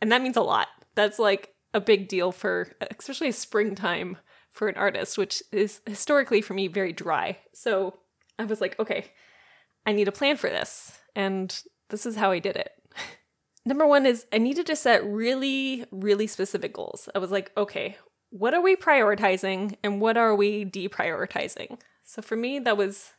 And 0.00 0.10
that 0.10 0.20
means 0.22 0.36
a 0.36 0.42
lot. 0.42 0.68
That's 0.94 1.18
like 1.18 1.54
a 1.72 1.80
big 1.80 2.08
deal 2.08 2.32
for, 2.32 2.68
especially 2.98 3.28
a 3.28 3.32
springtime 3.32 4.18
for 4.52 4.68
an 4.68 4.76
artist, 4.76 5.18
which 5.18 5.42
is 5.50 5.80
historically 5.86 6.40
for 6.40 6.54
me 6.54 6.68
very 6.68 6.92
dry. 6.92 7.38
So 7.52 7.98
I 8.38 8.44
was 8.44 8.60
like, 8.60 8.78
okay, 8.78 9.06
I 9.84 9.92
need 9.92 10.08
a 10.08 10.12
plan 10.12 10.36
for 10.36 10.50
this. 10.50 10.98
And 11.16 11.54
this 11.88 12.06
is 12.06 12.16
how 12.16 12.30
I 12.30 12.38
did 12.38 12.56
it. 12.56 12.70
Number 13.64 13.86
one 13.86 14.06
is 14.06 14.26
I 14.32 14.38
needed 14.38 14.66
to 14.66 14.76
set 14.76 15.04
really, 15.04 15.84
really 15.90 16.26
specific 16.26 16.72
goals. 16.72 17.08
I 17.14 17.18
was 17.18 17.30
like, 17.30 17.50
okay, 17.56 17.96
what 18.30 18.54
are 18.54 18.62
we 18.62 18.76
prioritizing 18.76 19.76
and 19.82 20.00
what 20.00 20.16
are 20.16 20.34
we 20.34 20.64
deprioritizing? 20.64 21.78
So 22.04 22.22
for 22.22 22.36
me, 22.36 22.58
that 22.60 22.76
was 22.76 23.12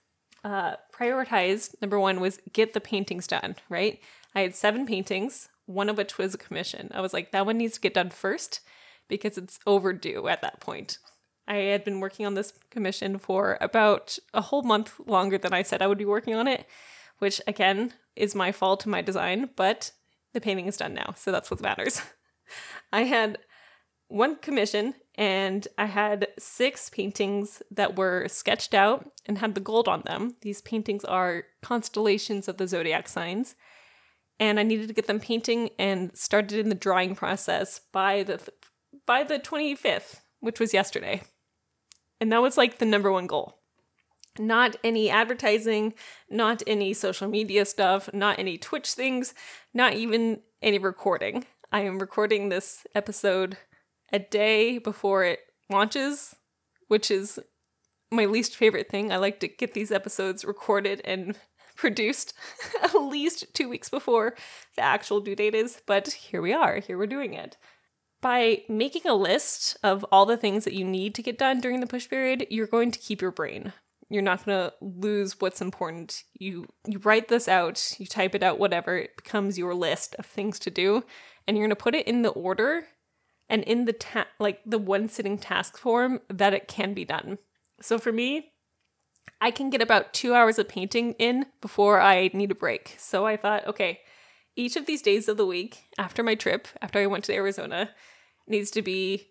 uh, 0.44 0.76
prioritized 0.94 1.76
number 1.82 2.00
one 2.00 2.20
was 2.20 2.40
get 2.52 2.74
the 2.74 2.82
paintings 2.82 3.28
done, 3.28 3.56
right? 3.70 4.00
I 4.36 4.42
had 4.42 4.56
seven 4.56 4.86
paintings, 4.86 5.50
one 5.66 5.90
of 5.90 5.98
which 5.98 6.18
was 6.18 6.34
a 6.34 6.38
commission. 6.38 6.90
I 6.94 7.02
was 7.02 7.14
like, 7.14 7.32
that 7.32 7.46
one 7.46 7.58
needs 7.58 7.76
to 7.76 7.82
get 7.82 7.94
done 7.94 8.10
first 8.10 8.60
because 9.08 9.38
it's 9.38 9.60
overdue 9.66 10.28
at 10.28 10.42
that 10.42 10.60
point. 10.60 10.98
I 11.48 11.56
had 11.56 11.84
been 11.84 12.00
working 12.00 12.26
on 12.26 12.36
this 12.36 12.54
commission 12.70 13.18
for 13.18 13.58
about 13.60 14.18
a 14.34 14.42
whole 14.42 14.64
month 14.64 15.00
longer 15.06 15.38
than 15.38 15.54
I 15.54 15.62
said 15.62 15.82
I 15.82 15.88
would 15.88 15.98
be 15.98 16.06
working 16.06 16.36
on 16.36 16.48
it, 16.48 16.66
which 17.20 17.42
again 17.48 17.94
is 18.16 18.36
my 18.36 18.52
fault 18.52 18.86
my 18.86 19.02
design, 19.02 19.50
but 19.56 19.92
the 20.34 20.42
painting 20.42 20.68
is 20.68 20.78
done 20.78 20.94
now, 20.94 21.14
so 21.16 21.32
that's 21.32 21.52
what 21.52 21.62
matters. 21.62 22.02
I 22.94 23.04
had 23.04 23.40
one 24.08 24.36
commission 24.36 24.94
and 25.16 25.68
I 25.78 25.86
had 25.86 26.28
six 26.38 26.90
paintings 26.90 27.62
that 27.72 27.98
were 27.98 28.28
sketched 28.28 28.74
out 28.74 29.12
and 29.26 29.38
had 29.38 29.56
the 29.56 29.62
gold 29.62 29.88
on 29.88 30.02
them. 30.06 30.36
These 30.42 30.62
paintings 30.62 31.04
are 31.04 31.46
constellations 31.62 32.48
of 32.48 32.58
the 32.58 32.68
zodiac 32.68 33.08
signs. 33.08 33.56
And 34.40 34.60
I 34.60 34.64
needed 34.64 34.88
to 34.88 34.94
get 34.94 35.08
them 35.08 35.20
painting 35.20 35.70
and 35.78 36.16
started 36.18 36.60
in 36.60 36.70
the 36.70 36.76
drawing 36.76 37.16
process 37.16 37.82
by 37.92 38.24
the 38.24 38.38
th- 38.38 38.50
by 39.06 39.24
the 39.24 39.40
25th, 39.40 40.22
which 40.40 40.60
was 40.60 40.74
yesterday. 40.74 41.22
And 42.24 42.32
that 42.32 42.42
was 42.42 42.58
like 42.58 42.78
the 42.78 42.86
number 42.86 43.12
one 43.12 43.28
goal. 43.28 43.58
Not 44.40 44.78
any 44.82 45.10
advertising, 45.10 45.94
not 46.30 46.64
any 46.66 46.94
social 46.94 47.28
media 47.28 47.66
stuff, 47.66 48.10
not 48.14 48.40
any 48.40 48.58
Twitch 48.58 48.94
things, 48.94 49.34
not 49.74 49.96
even 49.96 50.40
any 50.62 50.80
recording. 50.80 51.44
I 51.70 51.82
am 51.82 52.00
recording 52.00 52.48
this 52.48 52.88
episode 52.96 53.58
a 54.14 54.20
day 54.20 54.78
before 54.78 55.26
it 55.26 55.40
launches, 55.70 56.34
which 56.88 57.12
is 57.12 57.40
my 58.10 58.24
least 58.24 58.56
favorite 58.56 58.88
thing. 58.88 59.12
I 59.12 59.18
like 59.18 59.42
to 59.42 59.50
get 59.50 59.74
these 59.74 59.92
episodes 59.92 60.46
recorded 60.46 61.02
and 61.04 61.38
produced 61.76 62.34
at 62.82 62.96
least 62.96 63.54
two 63.54 63.68
weeks 63.68 63.90
before 63.90 64.34
the 64.78 64.82
actual 64.82 65.20
due 65.20 65.36
date 65.36 65.56
is, 65.56 65.82
but 65.86 66.08
here 66.08 66.42
we 66.42 66.54
are. 66.54 66.80
Here 66.80 66.98
we're 66.98 67.06
doing 67.06 67.34
it. 67.34 67.58
By 68.24 68.64
making 68.70 69.06
a 69.06 69.16
list 69.16 69.76
of 69.84 70.06
all 70.10 70.26
the 70.26 70.38
things 70.38 70.64
that 70.64 70.74
you 70.74 70.86
need 70.86 71.14
to 71.16 71.22
get 71.22 71.38
done 71.38 71.60
during 71.60 71.82
the 71.82 71.88
push 71.88 72.10
period, 72.10 72.48
you're 72.50 72.68
going 72.68 72.90
to 72.92 73.00
keep 73.00 73.22
your 73.22 73.32
brain. 73.32 73.74
You're 74.10 74.22
not 74.22 74.46
going 74.46 74.58
to 74.58 74.74
lose 74.80 75.42
what's 75.42 75.62
important. 75.62 76.24
You 76.34 76.68
you 76.88 77.00
write 77.00 77.28
this 77.28 77.50
out, 77.50 77.96
you 78.00 78.06
type 78.06 78.34
it 78.34 78.42
out 78.42 78.60
whatever, 78.60 78.96
it 78.96 79.18
becomes 79.18 79.58
your 79.58 79.76
list 79.76 80.16
of 80.18 80.26
things 80.26 80.58
to 80.60 80.72
do, 80.72 81.04
and 81.46 81.58
you're 81.58 81.66
going 81.66 81.76
to 81.76 81.84
put 81.84 81.96
it 81.96 82.08
in 82.08 82.22
the 82.22 82.30
order 82.30 82.86
and 83.50 83.62
in 83.64 83.84
the 83.84 83.92
ta- 83.92 84.28
like 84.40 84.62
the 84.66 84.78
one 84.78 85.10
sitting 85.10 85.38
task 85.38 85.78
form 85.78 86.22
that 86.30 86.54
it 86.54 86.70
can 86.70 86.94
be 86.94 87.04
done. 87.04 87.40
So 87.82 88.00
for 88.00 88.14
me, 88.14 88.54
I 89.42 89.52
can 89.52 89.70
get 89.70 89.82
about 89.82 90.14
2 90.14 90.34
hours 90.34 90.58
of 90.58 90.70
painting 90.70 91.12
in 91.20 91.48
before 91.60 92.00
I 92.00 92.30
need 92.34 92.52
a 92.52 92.56
break. 92.56 92.96
So 92.98 93.26
I 93.26 93.36
thought, 93.36 93.68
okay, 93.68 94.00
each 94.56 94.78
of 94.78 94.86
these 94.86 95.02
days 95.02 95.28
of 95.28 95.36
the 95.36 95.46
week 95.46 95.90
after 95.98 96.24
my 96.24 96.36
trip, 96.36 96.70
after 96.82 97.00
I 97.00 97.08
went 97.08 97.26
to 97.26 97.34
Arizona, 97.34 97.90
needs 98.48 98.72
to 98.72 98.82
be 98.82 99.30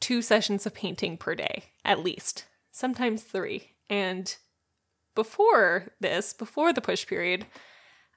two 0.00 0.20
sessions 0.22 0.66
of 0.66 0.74
painting 0.74 1.16
per 1.16 1.34
day, 1.34 1.64
at 1.84 2.02
least, 2.02 2.46
sometimes 2.70 3.22
three. 3.22 3.70
And 3.88 4.34
before 5.14 5.92
this, 6.00 6.32
before 6.32 6.72
the 6.72 6.80
push 6.80 7.06
period, 7.06 7.46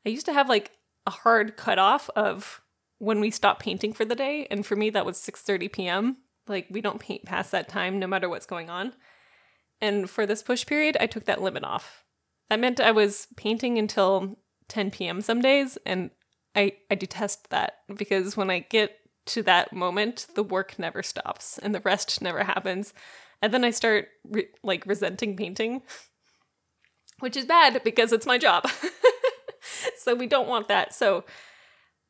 I 0.06 0.10
used 0.10 0.26
to 0.26 0.34
have 0.34 0.50
like 0.50 0.72
a 1.06 1.12
hard 1.12 1.58
cutoff 1.58 2.10
of 2.16 2.62
when 2.98 3.20
we 3.20 3.30
stop 3.30 3.60
painting 3.60 3.94
for 3.94 4.06
the 4.06 4.16
day, 4.16 4.48
and 4.50 4.66
for 4.66 4.76
me 4.76 4.90
that 4.92 5.06
was 5.06 5.18
6:30 5.18 5.72
p.m. 5.72 6.18
Like 6.48 6.68
we 6.70 6.82
don't 6.82 7.00
paint 7.00 7.26
past 7.26 7.52
that 7.52 7.70
time 7.70 8.00
no 8.00 8.08
matter 8.08 8.30
what's 8.30 8.46
going 8.46 8.70
on. 8.70 8.94
And 9.82 10.10
for 10.10 10.26
this 10.26 10.42
push 10.42 10.66
period, 10.66 10.96
I 11.00 11.06
took 11.06 11.26
that 11.26 11.42
limit 11.42 11.64
off. 11.64 12.04
That 12.50 12.60
meant 12.60 12.80
I 12.80 12.92
was 12.92 13.28
painting 13.36 13.78
until 13.78 14.38
10 14.70 14.92
p.m. 14.92 15.22
some 15.22 15.42
days, 15.42 15.78
and 15.86 16.12
I 16.56 16.74
I 16.90 16.96
detest 16.96 17.50
that 17.50 17.80
because 17.94 18.38
when 18.38 18.50
I 18.50 18.60
get 18.60 18.98
to 19.28 19.44
that 19.44 19.74
moment, 19.74 20.28
the 20.36 20.44
work 20.44 20.78
never 20.78 21.02
stops 21.02 21.58
and 21.58 21.74
the 21.74 21.80
rest 21.82 22.22
never 22.22 22.44
happens. 22.44 22.94
And 23.42 23.54
then 23.54 23.64
I 23.64 23.72
start 23.72 24.10
re- 24.30 24.50
like 24.64 24.86
resenting 24.86 25.36
painting, 25.36 25.82
which 27.20 27.36
is 27.36 27.46
bad 27.46 27.82
because 27.84 28.12
it's 28.12 28.26
my 28.26 28.38
job. 28.38 28.68
so 29.98 30.16
we 30.16 30.28
don't 30.28 30.48
want 30.48 30.68
that. 30.68 30.94
So 30.94 31.26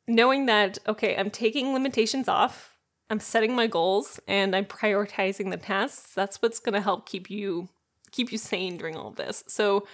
knowing 0.06 0.46
that, 0.46 0.78
okay, 0.86 1.16
I'm 1.16 1.30
taking 1.30 1.72
limitations 1.72 2.28
off, 2.28 2.72
I'm 3.08 3.20
setting 3.20 3.54
my 3.54 3.66
goals, 3.66 4.18
and 4.26 4.54
I'm 4.54 4.64
prioritizing 4.64 5.50
the 5.50 5.56
tasks, 5.56 6.12
that's 6.14 6.42
what's 6.42 6.58
going 6.58 6.74
to 6.74 6.80
help 6.80 7.08
keep 7.08 7.30
you 7.30 7.68
keep 8.12 8.32
you 8.32 8.38
sane 8.38 8.76
during 8.76 8.96
all 8.96 9.08
of 9.08 9.16
this. 9.16 9.44
So 9.46 9.86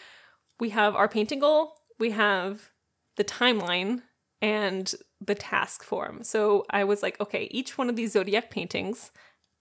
we 0.61 0.71
have 0.71 0.95
our 0.95 1.09
painting 1.09 1.41
goal, 1.41 1.75
we 1.99 2.11
have 2.11 2.71
the 3.17 3.25
timeline 3.25 4.03
and 4.41 4.93
the 5.25 5.35
task 5.35 5.83
form. 5.83 6.23
So 6.23 6.65
I 6.71 6.85
was 6.85 7.03
like, 7.03 7.21
okay, 7.21 7.49
each 7.51 7.79
one 7.79 7.89
of 7.89 7.97
these 7.97 8.13
zodiac 8.13 8.51
paintings, 8.51 9.11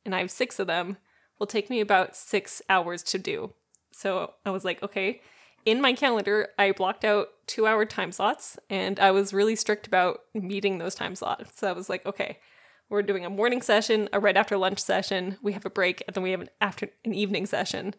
and 0.05 0.15
I 0.15 0.19
have 0.19 0.31
6 0.31 0.59
of 0.59 0.67
them, 0.67 0.97
will 1.39 1.47
take 1.47 1.69
me 1.69 1.79
about 1.81 2.15
6 2.15 2.61
hours 2.69 3.03
to 3.03 3.19
do. 3.19 3.53
So 3.91 4.33
I 4.45 4.51
was 4.51 4.65
like, 4.65 4.81
okay, 4.81 5.21
in 5.65 5.81
my 5.81 5.93
calendar, 5.93 6.49
I 6.57 6.71
blocked 6.71 7.05
out 7.05 7.29
two 7.45 7.67
hour 7.67 7.85
time 7.85 8.11
slots 8.11 8.57
and 8.69 8.99
I 8.99 9.11
was 9.11 9.33
really 9.33 9.55
strict 9.55 9.85
about 9.85 10.21
meeting 10.33 10.77
those 10.77 10.95
time 10.95 11.15
slots. 11.15 11.59
So 11.59 11.67
I 11.67 11.73
was 11.73 11.89
like, 11.89 12.05
okay, 12.05 12.39
we're 12.89 13.03
doing 13.03 13.25
a 13.25 13.29
morning 13.29 13.61
session, 13.61 14.09
a 14.11 14.19
right 14.19 14.35
after 14.35 14.57
lunch 14.57 14.79
session, 14.79 15.37
we 15.41 15.53
have 15.53 15.65
a 15.65 15.69
break, 15.69 16.03
and 16.07 16.15
then 16.15 16.23
we 16.23 16.31
have 16.31 16.41
an 16.41 16.49
after 16.59 16.89
an 17.05 17.13
evening 17.13 17.45
session. 17.45 17.93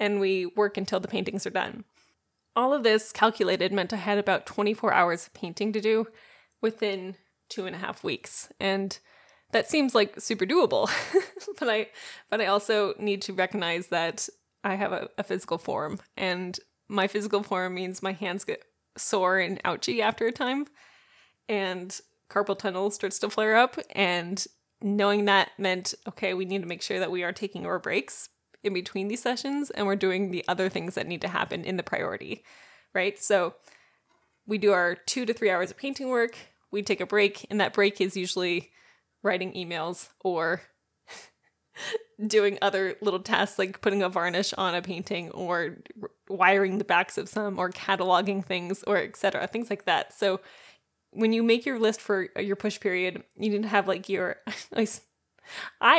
And 0.00 0.20
we 0.20 0.46
work 0.46 0.76
until 0.76 1.00
the 1.00 1.08
paintings 1.08 1.46
are 1.46 1.50
done. 1.50 1.84
All 2.56 2.72
of 2.72 2.82
this 2.82 3.12
calculated 3.12 3.72
meant 3.72 3.92
I 3.92 3.96
had 3.96 4.18
about 4.18 4.46
24 4.46 4.92
hours 4.92 5.26
of 5.26 5.34
painting 5.34 5.72
to 5.72 5.80
do 5.80 6.06
within 6.60 7.16
two 7.48 7.66
and 7.66 7.74
a 7.74 7.78
half 7.78 8.04
weeks. 8.04 8.48
And 8.60 8.98
that 9.52 9.68
seems 9.68 9.94
like 9.94 10.20
super 10.20 10.44
doable. 10.44 10.90
but 11.58 11.68
I 11.68 11.88
but 12.30 12.40
I 12.40 12.46
also 12.46 12.94
need 12.98 13.22
to 13.22 13.32
recognize 13.32 13.88
that 13.88 14.28
I 14.64 14.74
have 14.74 14.92
a, 14.92 15.08
a 15.16 15.22
physical 15.22 15.58
form 15.58 15.98
and 16.16 16.58
my 16.88 17.06
physical 17.06 17.42
form 17.42 17.74
means 17.74 18.02
my 18.02 18.12
hands 18.12 18.44
get 18.44 18.64
sore 18.96 19.38
and 19.38 19.60
ouchy 19.64 20.02
after 20.02 20.26
a 20.26 20.32
time 20.32 20.66
and 21.48 22.00
carpal 22.30 22.58
tunnel 22.58 22.90
starts 22.90 23.18
to 23.20 23.30
flare 23.30 23.56
up 23.56 23.78
and 23.90 24.46
knowing 24.82 25.26
that 25.26 25.50
meant 25.58 25.94
okay 26.06 26.34
we 26.34 26.44
need 26.44 26.62
to 26.62 26.68
make 26.68 26.82
sure 26.82 26.98
that 26.98 27.10
we 27.10 27.22
are 27.22 27.32
taking 27.32 27.66
our 27.66 27.78
breaks 27.78 28.28
in 28.64 28.72
between 28.72 29.08
these 29.08 29.22
sessions 29.22 29.70
and 29.70 29.86
we're 29.86 29.96
doing 29.96 30.30
the 30.30 30.44
other 30.48 30.68
things 30.68 30.94
that 30.94 31.06
need 31.06 31.20
to 31.20 31.28
happen 31.28 31.64
in 31.64 31.76
the 31.76 31.82
priority 31.82 32.44
right 32.94 33.18
so 33.18 33.54
we 34.48 34.58
do 34.58 34.72
our 34.72 34.96
two 34.96 35.26
to 35.26 35.32
three 35.32 35.50
hours 35.50 35.70
of 35.70 35.76
painting 35.76 36.08
work. 36.08 36.34
We 36.72 36.82
take 36.82 37.00
a 37.00 37.06
break 37.06 37.46
and 37.50 37.60
that 37.60 37.74
break 37.74 38.00
is 38.00 38.16
usually 38.16 38.70
writing 39.22 39.52
emails 39.52 40.08
or 40.20 40.62
doing 42.26 42.58
other 42.62 42.96
little 43.02 43.20
tasks 43.20 43.58
like 43.58 43.80
putting 43.82 44.02
a 44.02 44.08
varnish 44.08 44.54
on 44.54 44.74
a 44.74 44.82
painting 44.82 45.30
or 45.32 45.76
wiring 46.28 46.78
the 46.78 46.84
backs 46.84 47.18
of 47.18 47.28
some 47.28 47.58
or 47.58 47.70
cataloging 47.70 48.44
things 48.44 48.82
or 48.84 48.96
etc 48.96 49.46
things 49.46 49.68
like 49.70 49.84
that. 49.84 50.14
So 50.18 50.40
when 51.10 51.32
you 51.32 51.42
make 51.42 51.66
your 51.66 51.78
list 51.78 52.00
for 52.00 52.28
your 52.38 52.56
push 52.56 52.80
period 52.80 53.22
you 53.36 53.50
need 53.50 53.62
to 53.62 53.68
have 53.68 53.86
like 53.86 54.08
your 54.08 54.36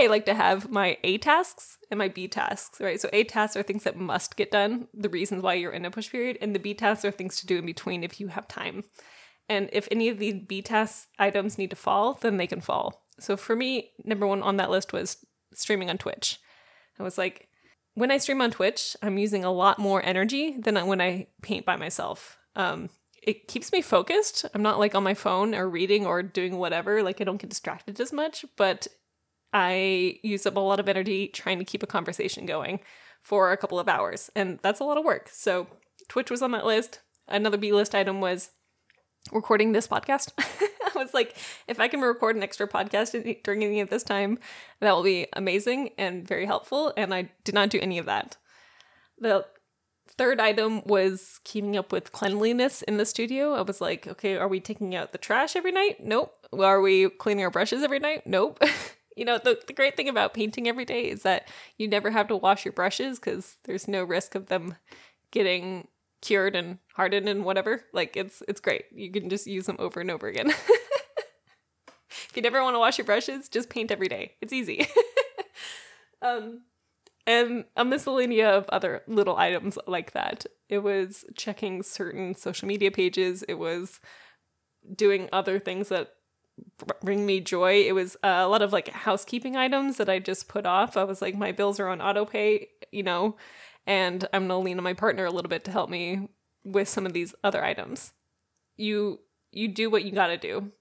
like 0.08 0.26
to 0.26 0.34
have 0.34 0.70
my 0.70 0.98
A 1.04 1.18
tasks 1.18 1.78
and 1.90 1.98
my 1.98 2.08
B 2.08 2.28
tasks, 2.28 2.80
right? 2.80 3.00
So 3.00 3.10
A 3.14 3.24
tasks 3.24 3.56
are 3.56 3.64
things 3.64 3.84
that 3.84 3.98
must 3.98 4.36
get 4.36 4.52
done, 4.52 4.88
the 4.94 5.10
reasons 5.10 5.44
why 5.44 5.56
you're 5.56 5.72
in 5.72 5.86
a 5.86 5.92
push 5.92 6.12
period, 6.12 6.38
and 6.42 6.54
the 6.54 6.60
B 6.60 6.74
tasks 6.74 7.06
are 7.06 7.12
things 7.12 7.40
to 7.40 7.48
do 7.48 7.58
in 7.58 7.66
between 7.66 8.04
if 8.04 8.20
you 8.20 8.28
have 8.28 8.48
time. 8.48 8.84
And 9.48 9.70
if 9.74 9.88
any 9.90 10.10
of 10.10 10.20
the 10.20 10.34
B 10.34 10.62
tasks 10.62 11.08
items 11.18 11.58
need 11.58 11.72
to 11.72 11.76
fall, 11.76 12.20
then 12.22 12.38
they 12.38 12.48
can 12.48 12.62
fall. 12.62 13.06
So 13.20 13.36
for 13.36 13.56
me, 13.56 13.92
number 14.04 14.28
one 14.28 14.44
on 14.44 14.58
that 14.58 14.70
list 14.70 14.94
was 14.94 15.26
streaming 15.54 15.90
on 15.90 15.98
Twitch. 15.98 16.40
I 17.00 17.04
was 17.04 17.18
like, 17.18 17.48
when 17.96 18.12
I 18.12 18.18
stream 18.18 18.42
on 18.42 18.52
Twitch, 18.52 18.96
I'm 19.02 19.18
using 19.18 19.44
a 19.44 19.52
lot 19.52 19.80
more 19.80 20.04
energy 20.06 20.58
than 20.58 20.76
when 20.88 21.02
I 21.02 21.28
paint 21.42 21.66
by 21.66 21.76
myself. 21.76 22.38
Um, 22.56 22.90
it 23.22 23.48
keeps 23.48 23.72
me 23.72 23.82
focused. 23.82 24.46
I'm 24.54 24.62
not 24.62 24.80
like 24.80 24.96
on 24.96 25.04
my 25.04 25.14
phone 25.14 25.54
or 25.54 25.70
reading 25.70 26.06
or 26.06 26.24
doing 26.24 26.58
whatever. 26.58 27.04
Like 27.04 27.20
I 27.20 27.24
don't 27.24 27.42
get 27.42 27.50
distracted 27.50 28.00
as 28.00 28.14
much, 28.14 28.46
but 28.56 28.88
I 29.54 30.20
use 30.24 30.46
up 30.46 30.58
a 30.58 30.60
lot 30.60 30.80
of 30.80 30.90
energy 30.90 31.28
trying 31.28 31.60
to 31.60 31.66
keep 31.66 31.84
a 31.84 31.88
conversation 31.88 32.46
going 32.46 32.80
for 33.22 33.52
a 33.52 33.58
couple 33.58 33.80
of 33.80 33.90
hours, 33.90 34.30
and 34.36 34.60
that's 34.62 34.80
a 34.80 34.84
lot 34.84 34.98
of 34.98 35.06
work. 35.06 35.30
So 35.32 35.68
Twitch 36.08 36.32
was 36.32 36.42
on 36.42 36.52
that 36.52 36.66
list. 36.66 37.00
Another 37.28 37.58
B 37.58 37.72
list 37.72 37.94
item 37.96 38.22
was 38.22 38.52
recording 39.32 39.72
this 39.72 39.88
podcast. 39.88 40.32
I 40.40 40.98
was 40.98 41.14
like, 41.14 41.36
if 41.68 41.80
I 41.80 41.88
can 41.88 42.02
record 42.02 42.36
an 42.36 42.44
extra 42.44 42.68
podcast 42.68 43.44
during 43.44 43.64
any 43.64 43.82
of 43.82 43.90
this 43.90 44.04
time, 44.04 44.40
that 44.80 44.94
will 44.96 45.04
be 45.04 45.28
amazing 45.34 45.92
and 45.98 46.28
very 46.28 46.46
helpful. 46.46 46.94
And 46.98 47.14
I 47.14 47.30
did 47.44 47.56
not 47.56 47.70
do 47.70 47.80
any 47.80 47.98
of 47.98 48.06
that. 48.08 48.38
The 49.20 49.46
third 50.18 50.40
item 50.40 50.82
was 50.86 51.40
keeping 51.44 51.78
up 51.78 51.92
with 51.92 52.12
cleanliness 52.12 52.82
in 52.82 52.98
the 52.98 53.06
studio. 53.06 53.54
I 53.54 53.62
was 53.62 53.80
like, 53.80 54.08
okay, 54.08 54.38
are 54.38 54.48
we 54.48 54.60
taking 54.60 54.96
out 54.96 55.12
the 55.12 55.18
trash 55.18 55.56
every 55.56 55.72
night? 55.72 55.98
Nope. 56.04 56.34
Are 56.54 56.82
we 56.82 57.10
cleaning 57.10 57.44
our 57.44 57.52
brushes 57.52 57.84
every 57.84 58.00
night? 58.00 58.26
Nope. 58.26 58.62
you 59.16 59.26
know, 59.26 59.38
the, 59.38 59.60
the 59.68 59.74
great 59.74 59.98
thing 59.98 60.10
about 60.10 60.34
painting 60.34 60.68
every 60.68 60.86
day 60.86 61.04
is 61.04 61.24
that 61.24 61.48
you 61.78 61.88
never 61.88 62.12
have 62.12 62.28
to 62.30 62.36
wash 62.36 62.66
your 62.66 62.72
brushes 62.74 63.20
because 63.20 63.58
there's 63.66 63.88
no 63.88 64.04
risk 64.04 64.36
of 64.36 64.48
them 64.48 64.76
getting 65.32 65.88
cured 66.22 66.56
and 66.56 66.80
hardened 66.96 67.28
and 67.30 67.44
whatever. 67.44 67.84
Like 67.94 68.16
it's 68.16 68.42
it's 68.48 68.60
great. 68.60 68.86
You 68.94 69.12
can 69.12 69.30
just 69.30 69.48
use 69.48 69.66
them 69.66 69.78
over 69.80 70.00
and 70.00 70.12
over 70.12 70.28
again. 70.28 70.50
if 72.10 72.32
you 72.36 72.42
never 72.42 72.62
want 72.62 72.76
to 72.76 72.80
wash 72.80 72.98
your 72.98 73.06
brushes, 73.06 73.50
just 73.50 73.70
paint 73.70 73.92
every 73.92 74.08
day. 74.08 74.34
It's 74.42 74.54
easy. 74.54 74.88
um 76.22 76.62
and 77.28 77.66
a 77.76 77.86
miscellany 77.86 78.42
of 78.42 78.66
other 78.70 79.04
little 79.08 79.38
items 79.38 79.78
like 79.86 80.14
that. 80.14 80.46
It 80.68 80.80
was 80.80 81.26
checking 81.36 81.84
certain 81.84 82.34
social 82.36 82.68
media 82.68 82.90
pages. 82.92 83.44
It 83.44 83.56
was 83.56 84.00
doing 84.96 85.30
other 85.32 85.60
things 85.60 85.90
that 85.90 86.10
bring 87.02 87.26
me 87.26 87.40
joy. 87.40 87.82
It 87.82 87.94
was 87.94 88.16
uh, 88.24 88.42
a 88.42 88.48
lot 88.48 88.62
of 88.62 88.74
like 88.74 88.90
housekeeping 88.90 89.56
items 89.56 89.98
that 89.98 90.10
I 90.10 90.20
just 90.20 90.48
put 90.48 90.66
off. 90.66 90.98
I 90.98 91.04
was 91.04 91.22
like, 91.22 91.36
my 91.36 91.52
bills 91.52 91.80
are 91.80 91.88
on 91.88 92.02
auto 92.02 92.26
pay, 92.26 92.68
you 92.92 93.04
know, 93.04 93.36
and 93.86 94.28
I'm 94.34 94.48
gonna 94.48 94.60
lean 94.60 94.78
on 94.78 94.84
my 94.84 94.94
partner 94.94 95.26
a 95.26 95.32
little 95.32 95.50
bit 95.50 95.64
to 95.66 95.72
help 95.72 95.90
me 95.90 96.30
with 96.64 96.90
some 96.90 97.06
of 97.06 97.14
these 97.14 97.34
other 97.44 97.64
items. 97.64 98.14
You 98.78 99.20
you 99.52 99.68
do 99.68 99.90
what 99.90 100.04
you 100.06 100.12
gotta 100.12 100.38
do. 100.38 100.72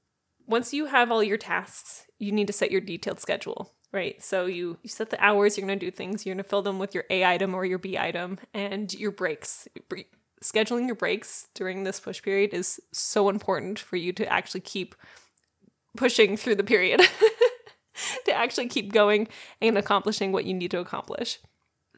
Once 0.46 0.72
you 0.72 0.86
have 0.86 1.10
all 1.10 1.22
your 1.22 1.36
tasks, 1.36 2.06
you 2.18 2.32
need 2.32 2.46
to 2.46 2.52
set 2.52 2.70
your 2.70 2.80
detailed 2.80 3.20
schedule 3.20 3.74
right? 3.92 4.22
So 4.22 4.46
you 4.46 4.78
you 4.82 4.88
set 4.88 5.10
the 5.10 5.22
hours 5.24 5.56
you're 5.56 5.66
going 5.66 5.78
to 5.78 5.86
do 5.86 5.90
things. 5.90 6.24
You're 6.24 6.34
going 6.34 6.42
to 6.42 6.48
fill 6.48 6.62
them 6.62 6.78
with 6.78 6.94
your 6.94 7.04
A 7.10 7.24
item 7.24 7.54
or 7.54 7.64
your 7.64 7.78
B 7.78 7.96
item 7.98 8.38
and 8.52 8.92
your 8.94 9.10
breaks. 9.10 9.68
Scheduling 10.42 10.86
your 10.86 10.94
breaks 10.94 11.48
during 11.54 11.82
this 11.84 11.98
push 11.98 12.22
period 12.22 12.54
is 12.54 12.80
so 12.92 13.28
important 13.28 13.78
for 13.78 13.96
you 13.96 14.12
to 14.12 14.32
actually 14.32 14.60
keep 14.60 14.94
pushing 15.97 16.37
through 16.37 16.57
the 16.57 16.64
period. 16.64 17.00
to 18.25 18.33
actually 18.33 18.68
keep 18.68 18.92
going 18.92 19.28
and 19.61 19.76
accomplishing 19.76 20.33
what 20.33 20.45
you 20.45 20.54
need 20.54 20.71
to 20.71 20.78
accomplish. 20.78 21.38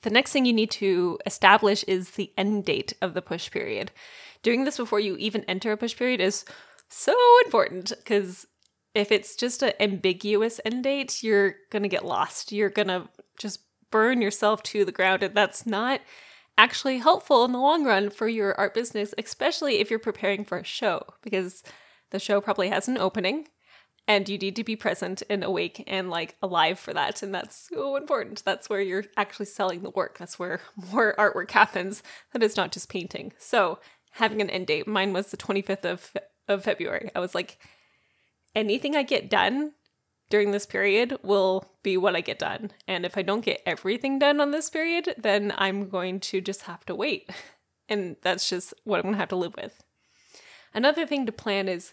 The 0.02 0.10
next 0.10 0.32
thing 0.32 0.46
you 0.46 0.52
need 0.52 0.70
to 0.72 1.18
establish 1.26 1.84
is 1.84 2.12
the 2.12 2.32
end 2.38 2.64
date 2.64 2.94
of 3.02 3.14
the 3.14 3.22
push 3.22 3.50
period. 3.50 3.90
Doing 4.42 4.64
this 4.64 4.78
before 4.78 5.00
you 5.00 5.16
even 5.16 5.44
enter 5.44 5.72
a 5.72 5.76
push 5.76 5.96
period 5.96 6.20
is 6.20 6.44
so 6.88 7.14
important 7.44 7.92
because 7.98 8.46
if 8.94 9.12
it's 9.12 9.36
just 9.36 9.62
an 9.62 9.72
ambiguous 9.78 10.60
end 10.64 10.84
date, 10.84 11.22
you're 11.22 11.56
going 11.70 11.82
to 11.82 11.88
get 11.88 12.04
lost. 12.04 12.50
You're 12.50 12.70
going 12.70 12.88
to 12.88 13.08
just 13.38 13.60
burn 13.90 14.22
yourself 14.22 14.62
to 14.64 14.84
the 14.84 14.92
ground. 14.92 15.22
And 15.22 15.34
that's 15.34 15.66
not 15.66 16.00
actually 16.56 16.98
helpful 16.98 17.44
in 17.44 17.52
the 17.52 17.58
long 17.58 17.84
run 17.84 18.10
for 18.10 18.26
your 18.26 18.58
art 18.58 18.74
business, 18.74 19.14
especially 19.18 19.78
if 19.78 19.90
you're 19.90 19.98
preparing 19.98 20.44
for 20.44 20.58
a 20.58 20.64
show, 20.64 21.02
because 21.22 21.62
the 22.10 22.18
show 22.18 22.40
probably 22.40 22.70
has 22.70 22.88
an 22.88 22.98
opening 22.98 23.48
and 24.10 24.28
you 24.28 24.36
need 24.38 24.56
to 24.56 24.64
be 24.64 24.74
present 24.74 25.22
and 25.30 25.44
awake 25.44 25.84
and 25.86 26.10
like 26.10 26.34
alive 26.42 26.80
for 26.80 26.92
that. 26.92 27.22
And 27.22 27.32
that's 27.32 27.68
so 27.72 27.94
important. 27.94 28.44
That's 28.44 28.68
where 28.68 28.80
you're 28.80 29.04
actually 29.16 29.46
selling 29.46 29.82
the 29.82 29.90
work. 29.90 30.18
That's 30.18 30.36
where 30.36 30.60
more 30.90 31.14
artwork 31.16 31.52
happens. 31.52 32.02
That 32.32 32.42
is 32.42 32.56
not 32.56 32.72
just 32.72 32.88
painting. 32.88 33.32
So 33.38 33.78
having 34.10 34.40
an 34.40 34.50
end 34.50 34.66
date, 34.66 34.88
mine 34.88 35.12
was 35.12 35.30
the 35.30 35.36
25th 35.36 35.84
of, 35.84 36.12
of 36.48 36.64
February. 36.64 37.12
I 37.14 37.20
was 37.20 37.36
like, 37.36 37.58
anything 38.52 38.96
I 38.96 39.04
get 39.04 39.30
done 39.30 39.74
during 40.28 40.50
this 40.50 40.66
period 40.66 41.16
will 41.22 41.70
be 41.84 41.96
what 41.96 42.16
I 42.16 42.20
get 42.20 42.40
done. 42.40 42.72
And 42.88 43.06
if 43.06 43.16
I 43.16 43.22
don't 43.22 43.44
get 43.44 43.62
everything 43.64 44.18
done 44.18 44.40
on 44.40 44.50
this 44.50 44.70
period, 44.70 45.14
then 45.18 45.54
I'm 45.56 45.88
going 45.88 46.18
to 46.18 46.40
just 46.40 46.62
have 46.62 46.84
to 46.86 46.96
wait. 46.96 47.30
And 47.88 48.16
that's 48.22 48.48
just 48.48 48.72
what 48.82 48.98
I'm 48.98 49.02
going 49.02 49.14
to 49.14 49.18
have 49.20 49.28
to 49.30 49.36
live 49.36 49.54
with. 49.56 49.84
Another 50.72 51.06
thing 51.06 51.26
to 51.26 51.32
plan 51.32 51.68
is 51.68 51.92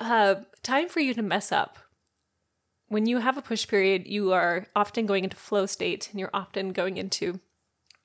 uh, 0.00 0.36
time 0.62 0.88
for 0.88 1.00
you 1.00 1.14
to 1.14 1.22
mess 1.22 1.52
up. 1.52 1.78
When 2.88 3.06
you 3.06 3.18
have 3.18 3.36
a 3.36 3.42
push 3.42 3.68
period, 3.68 4.06
you 4.06 4.32
are 4.32 4.66
often 4.74 5.06
going 5.06 5.22
into 5.24 5.36
flow 5.36 5.66
state 5.66 6.08
and 6.10 6.18
you're 6.18 6.30
often 6.34 6.72
going 6.72 6.96
into, 6.96 7.38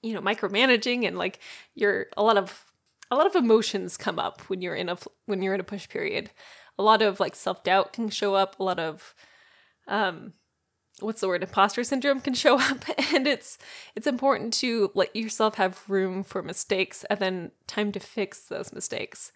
you 0.03 0.13
know, 0.13 0.21
micromanaging 0.21 1.07
and 1.07 1.17
like 1.17 1.39
you're 1.73 2.07
a 2.15 2.21
lot 2.21 2.37
of 2.37 2.65
a 3.09 3.15
lot 3.15 3.25
of 3.25 3.35
emotions 3.35 3.97
come 3.97 4.19
up 4.19 4.41
when 4.41 4.61
you're 4.61 4.75
in 4.75 4.89
a 4.89 4.97
when 5.25 5.41
you're 5.41 5.55
in 5.55 5.59
a 5.59 5.63
push 5.63 5.89
period. 5.89 6.29
A 6.77 6.83
lot 6.83 7.01
of 7.01 7.19
like 7.19 7.35
self 7.35 7.63
doubt 7.63 7.93
can 7.93 8.09
show 8.09 8.35
up, 8.35 8.59
a 8.59 8.63
lot 8.63 8.77
of 8.77 9.15
um 9.87 10.33
what's 10.99 11.21
the 11.21 11.27
word? 11.27 11.41
Imposter 11.41 11.83
syndrome 11.83 12.21
can 12.21 12.35
show 12.35 12.59
up 12.59 12.85
and 13.13 13.25
it's 13.25 13.57
it's 13.95 14.07
important 14.07 14.53
to 14.55 14.91
let 14.93 15.15
yourself 15.15 15.55
have 15.55 15.89
room 15.89 16.23
for 16.23 16.43
mistakes 16.43 17.03
and 17.09 17.19
then 17.19 17.51
time 17.65 17.91
to 17.93 17.99
fix 17.99 18.41
those 18.41 18.71
mistakes 18.71 19.31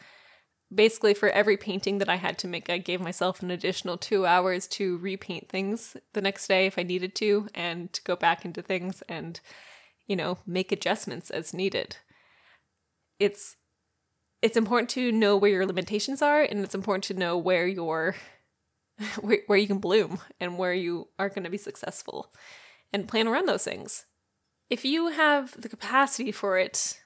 basically 0.74 1.14
for 1.14 1.30
every 1.30 1.58
painting 1.58 1.98
that 1.98 2.10
i 2.10 2.16
had 2.16 2.38
to 2.38 2.48
make 2.48 2.70
i 2.70 2.78
gave 2.78 3.02
myself 3.02 3.42
an 3.42 3.50
additional 3.50 3.98
two 3.98 4.26
hours 4.26 4.68
to 4.68 4.98
repaint 5.00 5.50
things 5.50 5.98
the 6.14 6.22
next 6.22 6.48
day 6.48 6.68
if 6.68 6.78
i 6.78 6.84
needed 6.84 7.16
to 7.16 7.48
and 7.56 7.92
to 7.92 8.02
go 8.04 8.16
back 8.16 8.46
into 8.46 8.62
things 8.62 9.02
and 9.10 9.42
you 10.10 10.16
know 10.16 10.40
make 10.46 10.74
adjustments 10.74 11.30
as 11.30 11.54
needed. 11.54 11.96
It's 13.20 13.56
it's 14.42 14.58
important 14.58 14.90
to 14.92 15.12
know 15.12 15.38
where 15.38 15.52
your 15.52 15.66
limitations 15.66 16.22
are 16.22 16.42
and 16.42 16.62
it's 16.62 16.76
important 16.76 17.06
to 17.06 17.14
know 17.14 17.38
where 17.38 17.68
your 17.68 18.16
where, 19.22 19.40
where 19.48 19.58
you 19.58 19.68
can 19.68 19.78
bloom 19.78 20.20
and 20.42 20.58
where 20.58 20.74
you 20.74 21.08
are 21.18 21.30
going 21.30 21.44
to 21.44 21.50
be 21.50 21.58
successful 21.58 22.34
and 22.92 23.08
plan 23.08 23.28
around 23.28 23.48
those 23.48 23.64
things. 23.64 24.06
If 24.70 24.84
you 24.84 25.10
have 25.10 25.60
the 25.60 25.70
capacity 25.70 26.32
for 26.32 26.58
it 26.58 27.00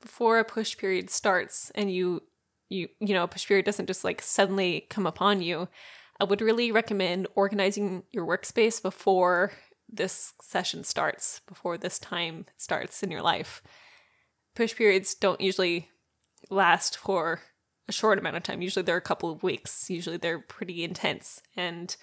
before 0.00 0.38
a 0.38 0.44
push 0.44 0.76
period 0.76 1.10
starts 1.10 1.70
and 1.74 1.92
you 1.92 2.22
you 2.68 2.88
you 3.00 3.14
know 3.14 3.26
period 3.26 3.64
doesn't 3.64 3.86
just 3.86 4.04
like 4.04 4.20
suddenly 4.22 4.86
come 4.90 5.06
upon 5.06 5.40
you 5.42 5.68
i 6.20 6.24
would 6.24 6.40
really 6.40 6.72
recommend 6.72 7.26
organizing 7.34 8.02
your 8.12 8.26
workspace 8.26 8.82
before 8.82 9.52
this 9.88 10.32
session 10.42 10.82
starts 10.82 11.40
before 11.46 11.78
this 11.78 11.98
time 11.98 12.44
starts 12.56 13.02
in 13.02 13.10
your 13.10 13.22
life 13.22 13.62
push 14.54 14.74
periods 14.74 15.14
don't 15.14 15.40
usually 15.40 15.90
last 16.50 16.96
for 16.96 17.40
a 17.88 17.92
short 17.92 18.18
amount 18.18 18.36
of 18.36 18.42
time. 18.42 18.62
Usually 18.62 18.82
they're 18.82 18.96
a 18.96 19.02
couple 19.02 19.30
of 19.30 19.42
weeks. 19.42 19.88
Usually 19.88 20.16
they're 20.16 20.40
pretty 20.40 20.82
intense. 20.84 21.42
And 21.56 21.94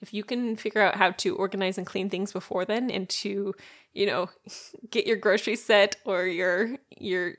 if 0.00 0.12
you 0.12 0.24
can 0.24 0.56
figure 0.56 0.82
out 0.82 0.96
how 0.96 1.10
to 1.12 1.36
organize 1.36 1.78
and 1.78 1.86
clean 1.86 2.10
things 2.10 2.32
before 2.32 2.64
then 2.64 2.90
and 2.90 3.08
to, 3.08 3.54
you 3.92 4.06
know, 4.06 4.30
get 4.90 5.06
your 5.06 5.16
grocery 5.16 5.56
set 5.56 5.96
or 6.04 6.26
your 6.26 6.76
your 6.96 7.34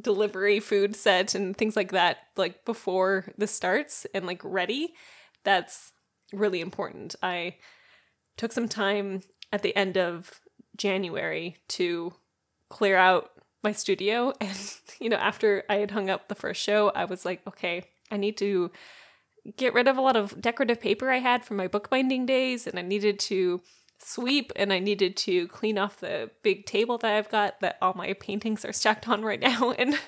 delivery 0.00 0.60
food 0.60 0.94
set 0.94 1.34
and 1.34 1.56
things 1.56 1.74
like 1.74 1.92
that 1.92 2.18
like 2.36 2.64
before 2.64 3.26
this 3.38 3.50
starts 3.50 4.06
and 4.14 4.26
like 4.26 4.40
ready, 4.44 4.94
that's 5.44 5.92
really 6.32 6.60
important. 6.60 7.14
I 7.22 7.56
took 8.36 8.52
some 8.52 8.68
time 8.68 9.22
at 9.52 9.62
the 9.62 9.74
end 9.76 9.96
of 9.96 10.40
January 10.76 11.56
to 11.68 12.12
clear 12.68 12.96
out 12.96 13.30
my 13.62 13.72
studio 13.72 14.32
and 14.40 14.74
you 15.00 15.08
know 15.08 15.16
after 15.16 15.64
i 15.68 15.76
had 15.76 15.90
hung 15.90 16.08
up 16.08 16.28
the 16.28 16.34
first 16.34 16.62
show 16.62 16.90
i 16.94 17.04
was 17.04 17.24
like 17.24 17.40
okay 17.46 17.82
i 18.10 18.16
need 18.16 18.36
to 18.36 18.70
get 19.56 19.74
rid 19.74 19.88
of 19.88 19.96
a 19.96 20.00
lot 20.00 20.16
of 20.16 20.40
decorative 20.40 20.80
paper 20.80 21.10
i 21.10 21.18
had 21.18 21.44
from 21.44 21.56
my 21.56 21.66
bookbinding 21.66 22.26
days 22.26 22.66
and 22.66 22.78
i 22.78 22.82
needed 22.82 23.18
to 23.18 23.60
sweep 23.98 24.52
and 24.56 24.72
i 24.72 24.78
needed 24.78 25.16
to 25.16 25.48
clean 25.48 25.78
off 25.78 26.00
the 26.00 26.30
big 26.42 26.66
table 26.66 26.98
that 26.98 27.14
i've 27.14 27.30
got 27.30 27.58
that 27.60 27.78
all 27.80 27.94
my 27.94 28.12
paintings 28.14 28.64
are 28.64 28.72
stacked 28.72 29.08
on 29.08 29.22
right 29.22 29.40
now. 29.40 29.74
And 29.78 29.98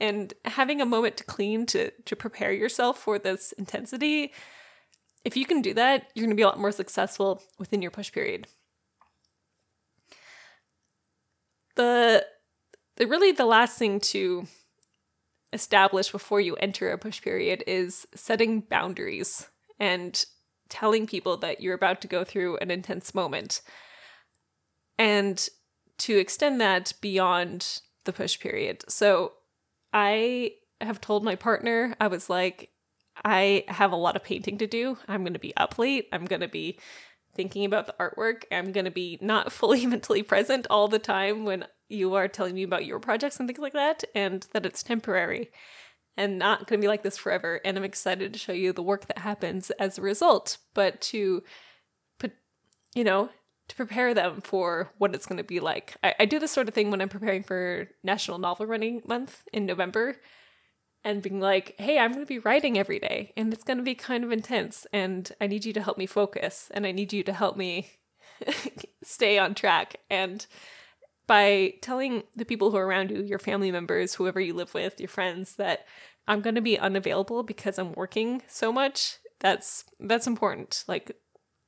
and 0.00 0.34
having 0.44 0.80
a 0.80 0.86
moment 0.86 1.16
to 1.18 1.24
clean 1.24 1.66
to 1.66 1.90
to 1.90 2.16
prepare 2.16 2.52
yourself 2.52 2.98
for 2.98 3.18
this 3.18 3.52
intensity 3.52 4.32
if 5.24 5.36
you 5.36 5.46
can 5.46 5.62
do 5.62 5.74
that 5.74 6.10
you're 6.14 6.24
going 6.24 6.36
to 6.36 6.40
be 6.40 6.42
a 6.42 6.46
lot 6.46 6.58
more 6.58 6.72
successful 6.72 7.42
within 7.58 7.82
your 7.82 7.90
push 7.90 8.12
period. 8.12 8.46
The 11.76 12.26
the 12.96 13.06
really 13.06 13.32
the 13.32 13.46
last 13.46 13.78
thing 13.78 14.00
to 14.00 14.46
establish 15.52 16.10
before 16.10 16.40
you 16.40 16.56
enter 16.56 16.90
a 16.90 16.98
push 16.98 17.20
period 17.20 17.62
is 17.66 18.06
setting 18.14 18.60
boundaries 18.60 19.48
and 19.78 20.24
telling 20.72 21.06
people 21.06 21.36
that 21.36 21.60
you're 21.60 21.74
about 21.74 22.00
to 22.00 22.08
go 22.08 22.24
through 22.24 22.56
an 22.56 22.70
intense 22.70 23.14
moment 23.14 23.60
and 24.98 25.50
to 25.98 26.16
extend 26.16 26.62
that 26.62 26.94
beyond 27.02 27.80
the 28.04 28.12
push 28.12 28.40
period. 28.40 28.82
So 28.88 29.34
I 29.92 30.52
have 30.80 30.98
told 30.98 31.24
my 31.24 31.36
partner, 31.36 31.94
I 32.00 32.06
was 32.06 32.30
like, 32.30 32.70
I 33.22 33.64
have 33.68 33.92
a 33.92 33.96
lot 33.96 34.16
of 34.16 34.24
painting 34.24 34.56
to 34.58 34.66
do. 34.66 34.96
I'm 35.06 35.22
going 35.22 35.34
to 35.34 35.38
be 35.38 35.54
up 35.58 35.78
late. 35.78 36.08
I'm 36.10 36.24
going 36.24 36.40
to 36.40 36.48
be 36.48 36.78
thinking 37.34 37.66
about 37.66 37.86
the 37.86 37.94
artwork. 38.00 38.44
I'm 38.50 38.72
going 38.72 38.86
to 38.86 38.90
be 38.90 39.18
not 39.20 39.52
fully 39.58 39.84
mentally 39.84 40.22
present 40.22 40.66
all 40.70 40.88
the 40.88 40.98
time 40.98 41.44
when 41.44 41.66
you 41.90 42.14
are 42.14 42.28
telling 42.28 42.54
me 42.54 42.62
about 42.62 42.86
your 42.86 42.98
projects 42.98 43.38
and 43.38 43.46
things 43.46 43.58
like 43.58 43.74
that, 43.74 44.04
and 44.14 44.46
that 44.54 44.64
it's 44.64 44.82
temporary 44.82 45.50
and 46.16 46.38
not 46.38 46.66
going 46.66 46.80
to 46.80 46.84
be 46.84 46.88
like 46.88 47.02
this 47.02 47.16
forever. 47.16 47.60
And 47.64 47.76
I'm 47.76 47.84
excited 47.84 48.32
to 48.32 48.38
show 48.38 48.52
you 48.52 48.72
the 48.72 48.82
work 48.82 49.06
that 49.06 49.18
happens 49.18 49.70
as 49.72 49.98
a 49.98 50.02
result, 50.02 50.58
but 50.74 51.00
to 51.02 51.42
put, 52.18 52.32
you 52.94 53.04
know, 53.04 53.30
to 53.68 53.76
prepare 53.76 54.12
them 54.12 54.40
for 54.40 54.92
what 54.98 55.14
it's 55.14 55.26
going 55.26 55.38
to 55.38 55.44
be 55.44 55.60
like. 55.60 55.96
I, 56.02 56.14
I 56.20 56.24
do 56.26 56.38
this 56.38 56.50
sort 56.50 56.68
of 56.68 56.74
thing 56.74 56.90
when 56.90 57.00
I'm 57.00 57.08
preparing 57.08 57.42
for 57.42 57.88
National 58.02 58.38
Novel 58.38 58.66
Writing 58.66 59.02
Month 59.06 59.42
in 59.52 59.66
November 59.66 60.16
and 61.04 61.22
being 61.22 61.40
like, 61.40 61.74
hey, 61.78 61.98
I'm 61.98 62.12
going 62.12 62.24
to 62.24 62.28
be 62.28 62.38
writing 62.38 62.78
every 62.78 62.98
day 62.98 63.32
and 63.36 63.52
it's 63.52 63.64
going 63.64 63.78
to 63.78 63.82
be 63.82 63.94
kind 63.94 64.24
of 64.24 64.32
intense 64.32 64.86
and 64.92 65.30
I 65.40 65.46
need 65.46 65.64
you 65.64 65.72
to 65.72 65.82
help 65.82 65.98
me 65.98 66.06
focus 66.06 66.70
and 66.74 66.86
I 66.86 66.92
need 66.92 67.12
you 67.12 67.22
to 67.24 67.32
help 67.32 67.56
me 67.56 67.90
stay 69.02 69.38
on 69.38 69.54
track. 69.54 69.96
And 70.10 70.46
by 71.26 71.74
telling 71.82 72.24
the 72.34 72.44
people 72.44 72.70
who 72.70 72.76
are 72.76 72.86
around 72.86 73.10
you, 73.10 73.22
your 73.22 73.38
family 73.38 73.70
members, 73.70 74.14
whoever 74.14 74.40
you 74.40 74.54
live 74.54 74.74
with, 74.74 75.00
your 75.00 75.08
friends, 75.08 75.56
that 75.56 75.86
I'm 76.26 76.40
going 76.40 76.54
to 76.54 76.60
be 76.60 76.78
unavailable 76.78 77.42
because 77.42 77.78
I'm 77.78 77.92
working 77.94 78.42
so 78.48 78.72
much, 78.72 79.16
that's 79.40 79.84
that's 79.98 80.26
important. 80.26 80.84
Like 80.86 81.16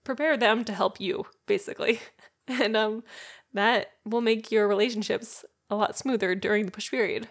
prepare 0.04 0.36
them 0.36 0.64
to 0.64 0.72
help 0.72 1.00
you, 1.00 1.26
basically. 1.46 2.00
And 2.46 2.76
um 2.76 3.04
that 3.54 3.86
will 4.04 4.20
make 4.20 4.52
your 4.52 4.68
relationships 4.68 5.46
a 5.70 5.76
lot 5.76 5.96
smoother 5.96 6.34
during 6.34 6.66
the 6.66 6.70
push 6.70 6.90
period. 6.90 7.28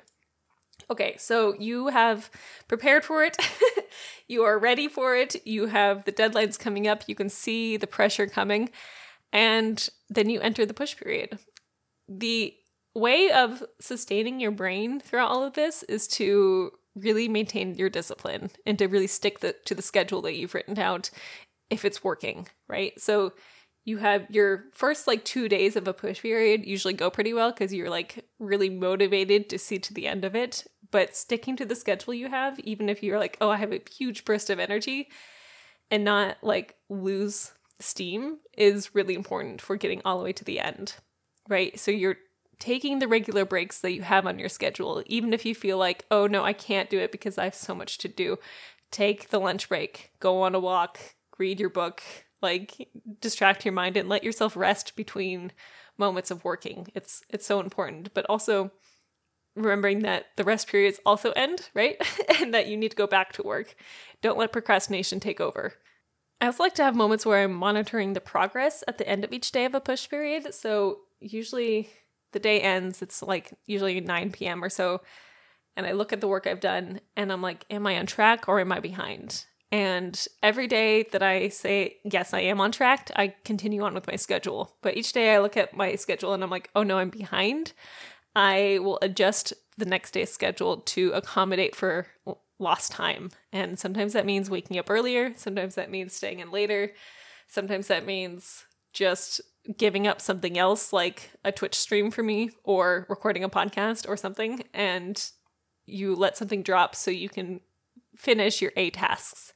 Okay, 0.89 1.15
so 1.17 1.55
you 1.59 1.87
have 1.87 2.31
prepared 2.67 3.05
for 3.05 3.23
it. 3.23 3.37
you 4.27 4.43
are 4.43 4.57
ready 4.57 4.87
for 4.87 5.15
it. 5.15 5.35
You 5.45 5.67
have 5.67 6.05
the 6.05 6.11
deadlines 6.11 6.57
coming 6.57 6.87
up. 6.87 7.03
You 7.07 7.15
can 7.15 7.29
see 7.29 7.77
the 7.77 7.87
pressure 7.87 8.27
coming. 8.27 8.69
And 9.31 9.87
then 10.09 10.29
you 10.29 10.39
enter 10.41 10.65
the 10.65 10.73
push 10.73 10.97
period. 10.97 11.39
The 12.07 12.55
way 12.95 13.31
of 13.31 13.63
sustaining 13.79 14.39
your 14.39 14.51
brain 14.51 14.99
throughout 14.99 15.31
all 15.31 15.43
of 15.43 15.53
this 15.53 15.83
is 15.83 16.07
to 16.07 16.71
really 16.95 17.27
maintain 17.27 17.75
your 17.75 17.89
discipline 17.89 18.51
and 18.65 18.77
to 18.77 18.87
really 18.87 19.07
stick 19.07 19.39
the, 19.39 19.55
to 19.65 19.73
the 19.73 19.81
schedule 19.81 20.21
that 20.21 20.35
you've 20.35 20.53
written 20.53 20.77
out 20.77 21.09
if 21.69 21.85
it's 21.85 22.03
working, 22.03 22.47
right? 22.67 22.99
So 22.99 23.33
you 23.85 23.97
have 23.97 24.29
your 24.29 24.65
first 24.73 25.07
like 25.07 25.25
two 25.25 25.49
days 25.49 25.75
of 25.75 25.87
a 25.87 25.93
push 25.93 26.21
period 26.21 26.65
usually 26.65 26.93
go 26.93 27.09
pretty 27.09 27.33
well 27.33 27.51
because 27.51 27.73
you're 27.73 27.89
like 27.89 28.25
really 28.39 28.69
motivated 28.69 29.49
to 29.49 29.57
see 29.57 29.79
to 29.79 29.93
the 29.93 30.07
end 30.07 30.23
of 30.23 30.35
it. 30.35 30.65
But 30.91 31.15
sticking 31.15 31.55
to 31.57 31.65
the 31.65 31.75
schedule 31.75 32.13
you 32.13 32.29
have, 32.29 32.59
even 32.59 32.87
if 32.87 33.01
you're 33.01 33.19
like, 33.19 33.37
oh, 33.41 33.49
I 33.49 33.57
have 33.57 33.73
a 33.73 33.81
huge 33.91 34.23
burst 34.23 34.49
of 34.49 34.59
energy 34.59 35.09
and 35.89 36.03
not 36.03 36.37
like 36.43 36.75
lose 36.89 37.51
steam, 37.79 38.37
is 38.55 38.93
really 38.93 39.15
important 39.15 39.61
for 39.61 39.75
getting 39.75 40.01
all 40.05 40.19
the 40.19 40.23
way 40.23 40.33
to 40.33 40.45
the 40.45 40.59
end, 40.59 40.95
right? 41.47 41.77
So 41.79 41.91
you're 41.91 42.17
taking 42.59 42.99
the 42.99 43.07
regular 43.07 43.45
breaks 43.45 43.81
that 43.81 43.93
you 43.93 44.03
have 44.03 44.25
on 44.25 44.39
your 44.39 44.49
schedule, 44.49 45.03
even 45.07 45.33
if 45.33 45.45
you 45.45 45.53
feel 45.53 45.77
like, 45.77 46.05
oh 46.11 46.27
no, 46.27 46.43
I 46.43 46.53
can't 46.53 46.89
do 46.89 46.99
it 46.99 47.11
because 47.11 47.37
I 47.37 47.45
have 47.45 47.55
so 47.55 47.75
much 47.75 47.97
to 47.99 48.07
do. 48.07 48.37
Take 48.91 49.29
the 49.29 49.39
lunch 49.39 49.69
break, 49.69 50.11
go 50.19 50.41
on 50.43 50.55
a 50.55 50.59
walk, 50.59 50.99
read 51.37 51.59
your 51.59 51.69
book, 51.69 52.03
like 52.41 52.89
distract 53.19 53.65
your 53.65 53.73
mind 53.73 53.97
and 53.97 54.07
let 54.07 54.23
yourself 54.23 54.55
rest 54.55 54.95
between 54.95 55.51
moments 55.97 56.31
of 56.31 56.43
working. 56.43 56.87
It's 56.93 57.23
it's 57.29 57.45
so 57.45 57.59
important, 57.59 58.13
but 58.13 58.25
also 58.29 58.71
remembering 59.55 59.99
that 59.99 60.27
the 60.35 60.43
rest 60.43 60.67
periods 60.67 60.99
also 61.05 61.31
end, 61.31 61.69
right? 61.73 61.97
and 62.39 62.53
that 62.53 62.67
you 62.67 62.77
need 62.77 62.91
to 62.91 62.97
go 62.97 63.07
back 63.07 63.33
to 63.33 63.43
work. 63.43 63.75
Don't 64.21 64.37
let 64.37 64.51
procrastination 64.51 65.19
take 65.19 65.39
over. 65.39 65.73
I 66.41 66.47
also 66.47 66.63
like 66.63 66.75
to 66.75 66.83
have 66.83 66.95
moments 66.95 67.25
where 67.25 67.43
I'm 67.43 67.53
monitoring 67.53 68.13
the 68.13 68.21
progress 68.21 68.83
at 68.87 68.97
the 68.97 69.07
end 69.07 69.23
of 69.23 69.31
each 69.31 69.51
day 69.51 69.65
of 69.65 69.73
a 69.73 69.79
push 69.79 70.09
period. 70.09 70.53
So 70.53 70.99
usually 71.23 71.89
the 72.31 72.39
day 72.39 72.61
ends, 72.61 73.01
it's 73.01 73.21
like 73.21 73.53
usually 73.65 73.99
9 73.99 74.31
p.m. 74.31 74.63
or 74.63 74.69
so, 74.69 75.01
and 75.75 75.85
I 75.85 75.93
look 75.93 76.13
at 76.13 76.21
the 76.21 76.27
work 76.27 76.45
I've 76.45 76.59
done 76.59 76.99
and 77.15 77.31
I'm 77.31 77.41
like, 77.41 77.65
am 77.69 77.87
I 77.87 77.97
on 77.97 78.05
track 78.05 78.47
or 78.47 78.59
am 78.59 78.71
I 78.71 78.79
behind? 78.79 79.45
And 79.71 80.27
every 80.43 80.67
day 80.67 81.03
that 81.11 81.23
I 81.23 81.49
say, 81.49 81.97
yes, 82.03 82.31
I 82.31 82.41
am 82.41 82.61
on 82.61 82.71
track, 82.71 83.09
I 83.15 83.33
continue 83.43 83.81
on 83.81 83.95
with 83.95 84.05
my 84.05 84.15
schedule. 84.15 84.75
But 84.83 84.95
each 84.97 85.13
day 85.13 85.33
I 85.33 85.39
look 85.39 85.57
at 85.57 85.75
my 85.75 85.95
schedule 85.95 86.33
and 86.33 86.43
I'm 86.43 86.51
like, 86.51 86.69
oh 86.75 86.83
no, 86.83 86.99
I'm 86.99 87.09
behind. 87.09 87.73
I 88.35 88.77
will 88.81 88.99
adjust 89.01 89.53
the 89.77 89.85
next 89.85 90.11
day's 90.11 90.31
schedule 90.31 90.77
to 90.77 91.11
accommodate 91.13 91.75
for 91.75 92.05
lost 92.59 92.91
time. 92.91 93.31
And 93.51 93.79
sometimes 93.79 94.13
that 94.13 94.27
means 94.27 94.49
waking 94.49 94.77
up 94.77 94.91
earlier, 94.91 95.33
sometimes 95.35 95.73
that 95.75 95.89
means 95.89 96.13
staying 96.13 96.39
in 96.39 96.51
later, 96.51 96.91
sometimes 97.47 97.87
that 97.87 98.05
means 98.05 98.65
just 98.93 99.41
giving 99.77 100.07
up 100.07 100.19
something 100.19 100.57
else 100.57 100.91
like 100.91 101.31
a 101.43 101.51
Twitch 101.51 101.75
stream 101.75 102.11
for 102.11 102.23
me 102.23 102.49
or 102.63 103.05
recording 103.09 103.43
a 103.43 103.49
podcast 103.49 104.07
or 104.07 104.17
something. 104.17 104.63
And 104.73 105.23
you 105.85 106.15
let 106.15 106.37
something 106.37 106.63
drop 106.63 106.95
so 106.95 107.11
you 107.11 107.29
can 107.29 107.61
finish 108.17 108.61
your 108.61 108.71
A 108.75 108.89
tasks. 108.89 109.53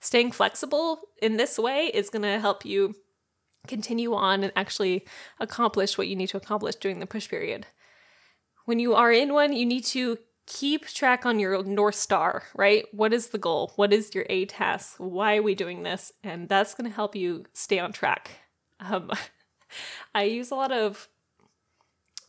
Staying 0.00 0.32
flexible 0.32 1.00
in 1.22 1.36
this 1.36 1.58
way 1.58 1.86
is 1.86 2.10
going 2.10 2.22
to 2.22 2.38
help 2.38 2.64
you 2.64 2.94
continue 3.66 4.14
on 4.14 4.44
and 4.44 4.52
actually 4.54 5.06
accomplish 5.40 5.98
what 5.98 6.08
you 6.08 6.16
need 6.16 6.28
to 6.28 6.36
accomplish 6.36 6.76
during 6.76 7.00
the 7.00 7.06
push 7.06 7.28
period. 7.28 7.66
When 8.64 8.78
you 8.78 8.94
are 8.94 9.12
in 9.12 9.32
one, 9.32 9.52
you 9.52 9.66
need 9.66 9.84
to 9.86 10.18
keep 10.46 10.86
track 10.86 11.26
on 11.26 11.38
your 11.38 11.62
North 11.64 11.96
Star, 11.96 12.44
right? 12.54 12.84
What 12.92 13.12
is 13.12 13.28
the 13.28 13.38
goal? 13.38 13.72
What 13.76 13.92
is 13.92 14.14
your 14.14 14.26
A 14.28 14.44
task? 14.46 14.96
Why 14.98 15.36
are 15.36 15.42
we 15.42 15.54
doing 15.54 15.82
this? 15.82 16.12
And 16.22 16.48
that's 16.48 16.74
going 16.74 16.88
to 16.88 16.94
help 16.94 17.16
you 17.16 17.44
stay 17.52 17.78
on 17.78 17.92
track. 17.92 18.30
Um, 18.80 19.10
I 20.14 20.24
use 20.24 20.50
a 20.50 20.54
lot 20.54 20.72
of 20.72 21.08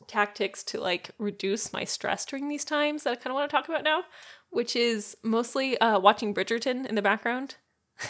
tactics 0.08 0.64
to 0.64 0.80
like 0.80 1.12
reduce 1.18 1.74
my 1.74 1.84
stress 1.84 2.26
during 2.26 2.48
these 2.48 2.64
times 2.64 3.04
that 3.04 3.12
I 3.12 3.16
kind 3.16 3.28
of 3.28 3.34
want 3.34 3.50
to 3.50 3.56
talk 3.56 3.68
about 3.68 3.84
now 3.84 4.04
which 4.50 4.76
is 4.76 5.18
mostly 5.24 5.78
uh, 5.80 6.00
watching 6.00 6.34
Bridgerton 6.34 6.86
in 6.86 6.96
the 6.96 7.02
background. 7.02 7.56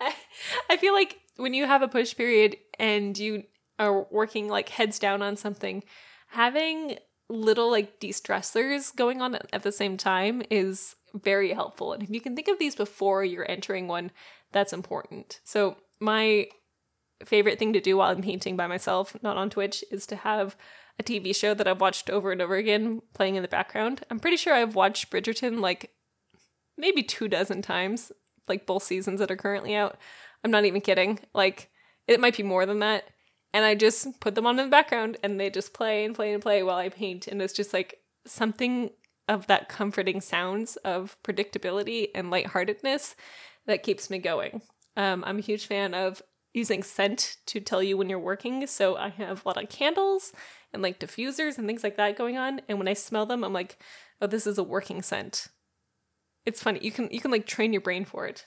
I, 0.00 0.14
I 0.70 0.76
feel 0.76 0.92
like 0.92 1.20
when 1.36 1.54
you 1.54 1.66
have 1.66 1.82
a 1.82 1.88
push 1.88 2.16
period 2.16 2.56
and 2.78 3.16
you 3.16 3.44
are 3.78 4.06
working 4.10 4.48
like 4.48 4.70
heads 4.70 4.98
down 4.98 5.22
on 5.22 5.36
something, 5.36 5.84
having 6.28 6.98
little 7.28 7.70
like 7.70 7.98
de-stressors 8.00 8.94
going 8.94 9.20
on 9.20 9.34
at 9.52 9.62
the 9.62 9.72
same 9.72 9.96
time 9.96 10.42
is 10.50 10.94
very 11.14 11.52
helpful. 11.52 11.92
And 11.92 12.02
if 12.02 12.10
you 12.10 12.20
can 12.20 12.36
think 12.36 12.48
of 12.48 12.58
these 12.58 12.76
before 12.76 13.24
you're 13.24 13.50
entering 13.50 13.88
one, 13.88 14.10
that's 14.52 14.72
important. 14.72 15.40
So 15.44 15.76
my 16.00 16.48
favorite 17.24 17.58
thing 17.58 17.72
to 17.72 17.80
do 17.80 17.96
while 17.96 18.10
I'm 18.10 18.22
painting 18.22 18.56
by 18.56 18.66
myself, 18.66 19.16
not 19.22 19.36
on 19.36 19.50
Twitch, 19.50 19.84
is 19.90 20.06
to 20.08 20.16
have 20.16 20.56
a 20.98 21.02
TV 21.02 21.34
show 21.34 21.54
that 21.54 21.66
I've 21.66 21.80
watched 21.80 22.10
over 22.10 22.32
and 22.32 22.40
over 22.40 22.56
again 22.56 23.02
playing 23.14 23.36
in 23.36 23.42
the 23.42 23.48
background. 23.48 24.02
I'm 24.10 24.20
pretty 24.20 24.36
sure 24.36 24.54
I've 24.54 24.74
watched 24.74 25.10
Bridgerton 25.10 25.60
like 25.60 25.90
maybe 26.76 27.02
two 27.02 27.28
dozen 27.28 27.62
times, 27.62 28.12
like 28.48 28.66
both 28.66 28.82
seasons 28.82 29.20
that 29.20 29.30
are 29.30 29.36
currently 29.36 29.74
out. 29.74 29.96
I'm 30.44 30.50
not 30.50 30.64
even 30.64 30.80
kidding. 30.80 31.20
Like, 31.34 31.70
it 32.06 32.20
might 32.20 32.36
be 32.36 32.42
more 32.42 32.66
than 32.66 32.80
that. 32.80 33.04
And 33.52 33.64
I 33.64 33.74
just 33.74 34.20
put 34.20 34.34
them 34.34 34.46
on 34.46 34.58
in 34.58 34.66
the 34.66 34.70
background 34.70 35.16
and 35.22 35.40
they 35.40 35.50
just 35.50 35.72
play 35.72 36.04
and 36.04 36.14
play 36.14 36.32
and 36.32 36.42
play 36.42 36.62
while 36.62 36.76
I 36.76 36.88
paint. 36.88 37.26
And 37.26 37.40
it's 37.40 37.54
just 37.54 37.72
like 37.72 38.00
something 38.26 38.90
of 39.28 39.46
that 39.46 39.68
comforting 39.68 40.20
sounds 40.20 40.76
of 40.76 41.16
predictability 41.24 42.08
and 42.14 42.30
lightheartedness 42.30 43.16
that 43.66 43.82
keeps 43.82 44.10
me 44.10 44.18
going. 44.18 44.62
Um, 44.96 45.24
I'm 45.26 45.38
a 45.38 45.42
huge 45.42 45.66
fan 45.66 45.94
of 45.94 46.22
using 46.56 46.82
scent 46.82 47.36
to 47.44 47.60
tell 47.60 47.82
you 47.82 47.98
when 47.98 48.08
you're 48.08 48.18
working. 48.18 48.66
So 48.66 48.96
I 48.96 49.10
have 49.10 49.44
a 49.44 49.48
lot 49.48 49.62
of 49.62 49.68
candles 49.68 50.32
and 50.72 50.82
like 50.82 50.98
diffusers 50.98 51.58
and 51.58 51.66
things 51.66 51.84
like 51.84 51.98
that 51.98 52.16
going 52.16 52.38
on. 52.38 52.62
And 52.66 52.78
when 52.78 52.88
I 52.88 52.94
smell 52.94 53.26
them, 53.26 53.44
I'm 53.44 53.52
like, 53.52 53.78
oh, 54.22 54.26
this 54.26 54.46
is 54.46 54.56
a 54.56 54.62
working 54.62 55.02
scent. 55.02 55.48
It's 56.46 56.62
funny. 56.62 56.80
You 56.82 56.90
can 56.90 57.10
you 57.10 57.20
can 57.20 57.30
like 57.30 57.46
train 57.46 57.72
your 57.74 57.82
brain 57.82 58.06
for 58.06 58.26
it. 58.26 58.46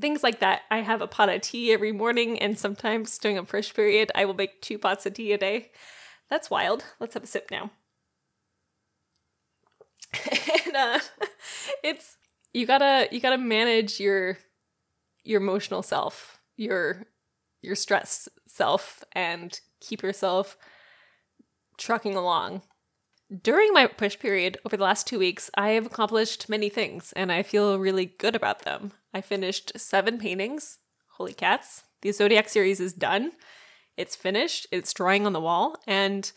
Things 0.00 0.24
like 0.24 0.40
that. 0.40 0.62
I 0.70 0.78
have 0.78 1.00
a 1.00 1.06
pot 1.06 1.28
of 1.28 1.42
tea 1.42 1.72
every 1.72 1.92
morning, 1.92 2.38
and 2.38 2.58
sometimes 2.58 3.16
during 3.18 3.38
a 3.38 3.44
push 3.44 3.72
period, 3.74 4.10
I 4.14 4.24
will 4.24 4.34
make 4.34 4.62
two 4.62 4.78
pots 4.78 5.04
of 5.04 5.14
tea 5.14 5.32
a 5.32 5.38
day. 5.38 5.70
That's 6.28 6.50
wild. 6.50 6.84
Let's 6.98 7.14
have 7.14 7.24
a 7.24 7.26
sip 7.26 7.50
now. 7.50 7.70
and 10.66 10.76
uh, 10.76 10.98
it's 11.84 12.16
you 12.52 12.66
gotta 12.66 13.08
you 13.12 13.20
gotta 13.20 13.38
manage 13.38 14.00
your 14.00 14.38
your 15.22 15.40
emotional 15.40 15.82
self, 15.82 16.39
your 16.60 17.06
your 17.62 17.74
stress 17.74 18.28
self, 18.46 19.04
and 19.12 19.60
keep 19.80 20.02
yourself 20.02 20.56
trucking 21.76 22.14
along. 22.14 22.62
During 23.42 23.72
my 23.72 23.86
push 23.86 24.18
period 24.18 24.58
over 24.64 24.76
the 24.76 24.84
last 24.84 25.06
two 25.06 25.18
weeks, 25.18 25.50
I 25.54 25.70
have 25.70 25.86
accomplished 25.86 26.48
many 26.48 26.68
things 26.68 27.12
and 27.14 27.30
I 27.30 27.42
feel 27.42 27.78
really 27.78 28.06
good 28.06 28.34
about 28.34 28.60
them. 28.60 28.92
I 29.14 29.20
finished 29.20 29.72
seven 29.76 30.18
paintings. 30.18 30.78
Holy 31.12 31.32
cats. 31.32 31.84
The 32.02 32.12
Zodiac 32.12 32.48
series 32.48 32.80
is 32.80 32.92
done. 32.92 33.32
It's 33.96 34.16
finished. 34.16 34.66
It's 34.72 34.92
drying 34.92 35.26
on 35.26 35.32
the 35.32 35.40
wall. 35.40 35.76
And 35.86 36.30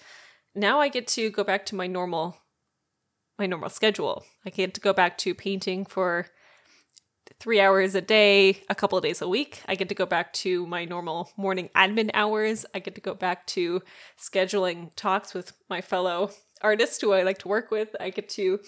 now 0.54 0.80
I 0.80 0.90
get 0.90 1.08
to 1.10 1.32
go 1.32 1.44
back 1.44 1.66
to 1.68 1.76
my 1.76 1.88
normal 1.88 2.38
my 3.40 3.48
normal 3.48 3.70
schedule. 3.70 4.24
I 4.46 4.52
get 4.52 4.76
to 4.76 4.82
go 4.82 4.94
back 4.94 5.18
to 5.20 5.34
painting 5.34 5.86
for 5.86 6.28
three 7.40 7.60
hours 7.60 7.96
a 7.96 8.02
day, 8.02 8.62
a 8.70 8.76
couple 8.76 8.98
of 8.98 9.04
days 9.04 9.22
a 9.22 9.28
week. 9.28 9.62
I 9.68 9.76
get 9.76 9.90
to 9.90 9.96
go 9.96 10.06
back 10.06 10.34
to 10.34 10.66
my 10.68 10.86
normal 10.86 11.32
morning 11.38 11.70
admin 11.76 12.12
hours. 12.14 12.66
I 12.74 12.80
get 12.80 12.96
to 12.96 13.02
go 13.02 13.14
back 13.14 13.48
to 13.48 13.82
scheduling 14.18 14.92
talks 14.96 15.34
with 15.34 15.54
my 15.70 15.82
fellow 15.82 16.32
artists 16.62 17.02
who 17.02 17.14
I 17.14 17.24
like 17.24 17.40
to 17.40 17.48
work 17.48 17.72
with. 17.72 17.96
I 18.00 18.10
get 18.10 18.30
to 18.30 18.60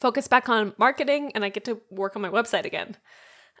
focus 0.00 0.28
back 0.28 0.48
on 0.48 0.74
marketing 0.78 1.32
and 1.34 1.44
I 1.44 1.48
get 1.48 1.64
to 1.66 1.80
work 1.90 2.16
on 2.16 2.22
my 2.22 2.30
website 2.30 2.64
again. 2.64 2.96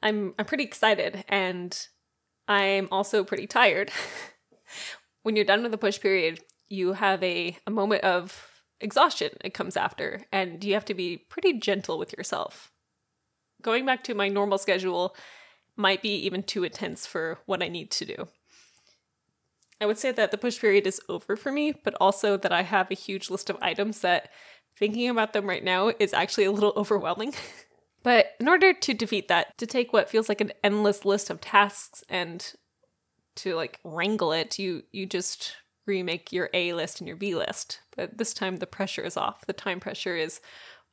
I'm 0.02 0.34
I'm 0.38 0.44
pretty 0.44 0.64
excited 0.64 1.24
and 1.28 1.76
I'm 2.46 2.88
also 2.90 3.24
pretty 3.24 3.46
tired. 3.46 3.90
when 5.22 5.36
you're 5.36 5.44
done 5.44 5.62
with 5.62 5.72
the 5.72 5.78
push 5.78 6.00
period, 6.00 6.40
you 6.68 6.94
have 6.94 7.22
a, 7.22 7.56
a 7.66 7.70
moment 7.70 8.04
of 8.04 8.46
exhaustion 8.80 9.30
it 9.42 9.54
comes 9.54 9.76
after 9.76 10.22
and 10.30 10.62
you 10.62 10.74
have 10.74 10.84
to 10.84 10.94
be 10.94 11.16
pretty 11.16 11.58
gentle 11.58 11.98
with 11.98 12.16
yourself 12.16 12.70
going 13.62 13.84
back 13.84 14.02
to 14.04 14.14
my 14.14 14.28
normal 14.28 14.58
schedule 14.58 15.16
might 15.76 16.02
be 16.02 16.14
even 16.14 16.42
too 16.42 16.64
intense 16.64 17.06
for 17.06 17.38
what 17.46 17.62
I 17.62 17.68
need 17.68 17.90
to 17.92 18.04
do. 18.04 18.28
I 19.80 19.86
would 19.86 19.98
say 19.98 20.10
that 20.10 20.30
the 20.30 20.38
push 20.38 20.60
period 20.60 20.86
is 20.86 21.00
over 21.08 21.36
for 21.36 21.52
me, 21.52 21.72
but 21.84 21.94
also 22.00 22.36
that 22.36 22.52
I 22.52 22.62
have 22.62 22.90
a 22.90 22.94
huge 22.94 23.30
list 23.30 23.48
of 23.48 23.56
items 23.62 24.00
that 24.00 24.30
thinking 24.76 25.08
about 25.08 25.32
them 25.32 25.48
right 25.48 25.62
now 25.62 25.92
is 25.98 26.12
actually 26.12 26.44
a 26.44 26.52
little 26.52 26.72
overwhelming. 26.76 27.34
but 28.02 28.32
in 28.40 28.48
order 28.48 28.72
to 28.72 28.94
defeat 28.94 29.28
that, 29.28 29.56
to 29.58 29.66
take 29.66 29.92
what 29.92 30.10
feels 30.10 30.28
like 30.28 30.40
an 30.40 30.52
endless 30.64 31.04
list 31.04 31.30
of 31.30 31.40
tasks 31.40 32.02
and 32.08 32.54
to 33.36 33.54
like 33.54 33.78
wrangle 33.84 34.32
it, 34.32 34.58
you 34.58 34.82
you 34.90 35.06
just 35.06 35.54
remake 35.86 36.32
your 36.32 36.50
A 36.52 36.72
list 36.74 37.00
and 37.00 37.06
your 37.06 37.16
B 37.16 37.34
list. 37.34 37.80
But 37.96 38.18
this 38.18 38.34
time 38.34 38.56
the 38.56 38.66
pressure 38.66 39.02
is 39.02 39.16
off. 39.16 39.46
The 39.46 39.52
time 39.52 39.78
pressure 39.78 40.16
is 40.16 40.40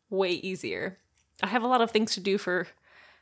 way 0.10 0.32
easier. 0.32 1.00
I 1.44 1.48
have 1.48 1.64
a 1.64 1.68
lot 1.68 1.82
of 1.82 1.92
things 1.92 2.14
to 2.14 2.20
do 2.20 2.38
for 2.38 2.68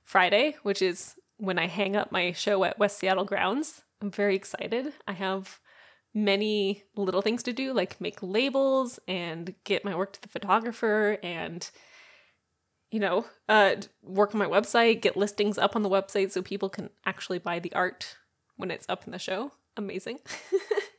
Friday, 0.04 0.56
which 0.64 0.82
is 0.82 1.16
when 1.38 1.58
I 1.58 1.68
hang 1.68 1.96
up 1.96 2.12
my 2.12 2.32
show 2.32 2.64
at 2.64 2.80
West 2.80 3.00
Seattle 3.00 3.26
Grounds. 3.26 3.82
I'm 4.02 4.12
very 4.12 4.36
excited. 4.36 4.94
I 5.08 5.14
have 5.14 5.60
many 6.14 6.84
little 6.96 7.22
things 7.22 7.42
to 7.44 7.54
do, 7.54 7.74
like 7.74 8.00
make 8.00 8.22
labels 8.22 9.00
and 9.08 9.56
get 9.64 9.84
my 9.84 9.96
work 9.96 10.14
to 10.14 10.22
the 10.22 10.28
photographer 10.28 11.18
and 11.24 11.70
you 12.94 13.00
know, 13.00 13.26
uh, 13.50 13.76
work 14.04 14.36
on 14.36 14.40
my 14.40 14.46
website, 14.46 15.02
get 15.02 15.18
listings 15.18 15.58
up 15.58 15.76
on 15.76 15.82
the 15.82 15.90
website 15.90 16.32
so 16.32 16.44
people 16.44 16.70
can 16.70 16.92
actually 17.08 17.40
buy 17.40 17.58
the 17.58 17.74
art 17.74 18.18
when 18.56 18.70
it's 18.70 18.86
up 18.88 19.06
in 19.08 19.12
the 19.12 19.18
show. 19.18 19.52
Amazing. 19.76 20.20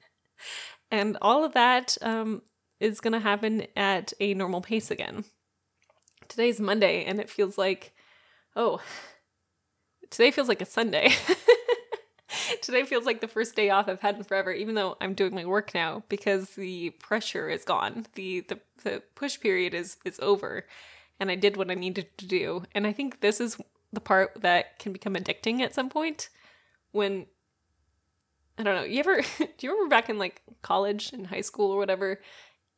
and 0.90 1.16
all 1.22 1.44
of 1.44 1.52
that 1.52 1.96
um, 2.02 2.42
is 2.80 3.00
going 3.00 3.12
to 3.12 3.20
happen 3.20 3.68
at 3.76 4.12
a 4.18 4.34
normal 4.34 4.60
pace 4.60 4.90
again. 4.90 5.24
Today's 6.28 6.60
Monday, 6.60 7.04
and 7.04 7.20
it 7.20 7.30
feels 7.30 7.58
like, 7.58 7.92
oh, 8.56 8.80
today 10.10 10.30
feels 10.30 10.48
like 10.48 10.62
a 10.62 10.66
Sunday. 10.66 11.12
today 12.62 12.84
feels 12.84 13.04
like 13.04 13.20
the 13.20 13.28
first 13.28 13.54
day 13.54 13.70
off 13.70 13.88
I've 13.88 14.00
had 14.00 14.16
in 14.16 14.24
forever, 14.24 14.52
even 14.52 14.74
though 14.74 14.96
I'm 15.00 15.14
doing 15.14 15.34
my 15.34 15.44
work 15.44 15.74
now 15.74 16.02
because 16.08 16.50
the 16.50 16.90
pressure 16.90 17.48
is 17.48 17.64
gone. 17.64 18.06
The 18.14 18.40
the, 18.48 18.60
the 18.82 19.02
push 19.14 19.38
period 19.40 19.74
is 19.74 19.96
is 20.04 20.18
over 20.20 20.66
and 21.20 21.30
I 21.30 21.36
did 21.36 21.56
what 21.56 21.70
I 21.70 21.74
needed 21.74 22.16
to 22.18 22.26
do. 22.26 22.64
And 22.74 22.86
I 22.86 22.92
think 22.92 23.20
this 23.20 23.40
is 23.40 23.58
the 23.92 24.00
part 24.00 24.40
that 24.40 24.78
can 24.78 24.92
become 24.92 25.14
addicting 25.14 25.60
at 25.60 25.74
some 25.74 25.88
point 25.88 26.28
when 26.92 27.26
I 28.58 28.62
don't 28.62 28.76
know, 28.76 28.84
you 28.84 29.00
ever 29.00 29.20
do 29.38 29.46
you 29.60 29.70
remember 29.70 29.90
back 29.90 30.08
in 30.08 30.18
like 30.18 30.42
college 30.62 31.12
and 31.12 31.26
high 31.26 31.40
school 31.40 31.70
or 31.70 31.78
whatever, 31.78 32.20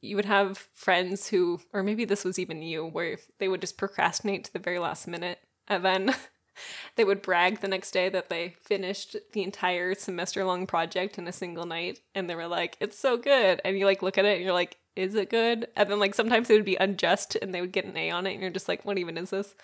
you 0.06 0.16
would 0.16 0.24
have 0.24 0.68
friends 0.72 1.28
who 1.28 1.60
or 1.72 1.82
maybe 1.82 2.04
this 2.04 2.24
was 2.24 2.38
even 2.38 2.62
you 2.62 2.84
where 2.84 3.18
they 3.38 3.48
would 3.48 3.60
just 3.60 3.78
procrastinate 3.78 4.44
to 4.44 4.52
the 4.52 4.58
very 4.58 4.78
last 4.78 5.06
minute 5.06 5.38
and 5.68 5.84
then 5.84 6.14
they 6.96 7.04
would 7.04 7.22
brag 7.22 7.60
the 7.60 7.68
next 7.68 7.90
day 7.90 8.08
that 8.08 8.30
they 8.30 8.54
finished 8.62 9.16
the 9.32 9.42
entire 9.42 9.94
semester 9.94 10.44
long 10.44 10.66
project 10.66 11.18
in 11.18 11.28
a 11.28 11.32
single 11.32 11.66
night 11.66 12.00
and 12.14 12.30
they 12.30 12.34
were 12.34 12.46
like 12.48 12.76
it's 12.80 12.98
so 12.98 13.16
good 13.16 13.60
and 13.64 13.78
you 13.78 13.84
like 13.84 14.02
look 14.02 14.18
at 14.18 14.24
it 14.24 14.36
and 14.36 14.44
you're 14.44 14.52
like 14.52 14.78
is 14.96 15.14
it 15.14 15.30
good? 15.30 15.68
And 15.76 15.90
then 15.90 16.00
like 16.00 16.14
sometimes 16.14 16.50
it 16.50 16.54
would 16.54 16.64
be 16.64 16.76
unjust 16.76 17.36
and 17.36 17.54
they 17.54 17.60
would 17.60 17.72
get 17.72 17.84
an 17.84 17.96
a 17.96 18.10
on 18.10 18.26
it 18.26 18.32
and 18.32 18.40
you're 18.40 18.50
just 18.50 18.68
like 18.68 18.84
what 18.84 18.98
even 18.98 19.18
is 19.18 19.30
this? 19.30 19.54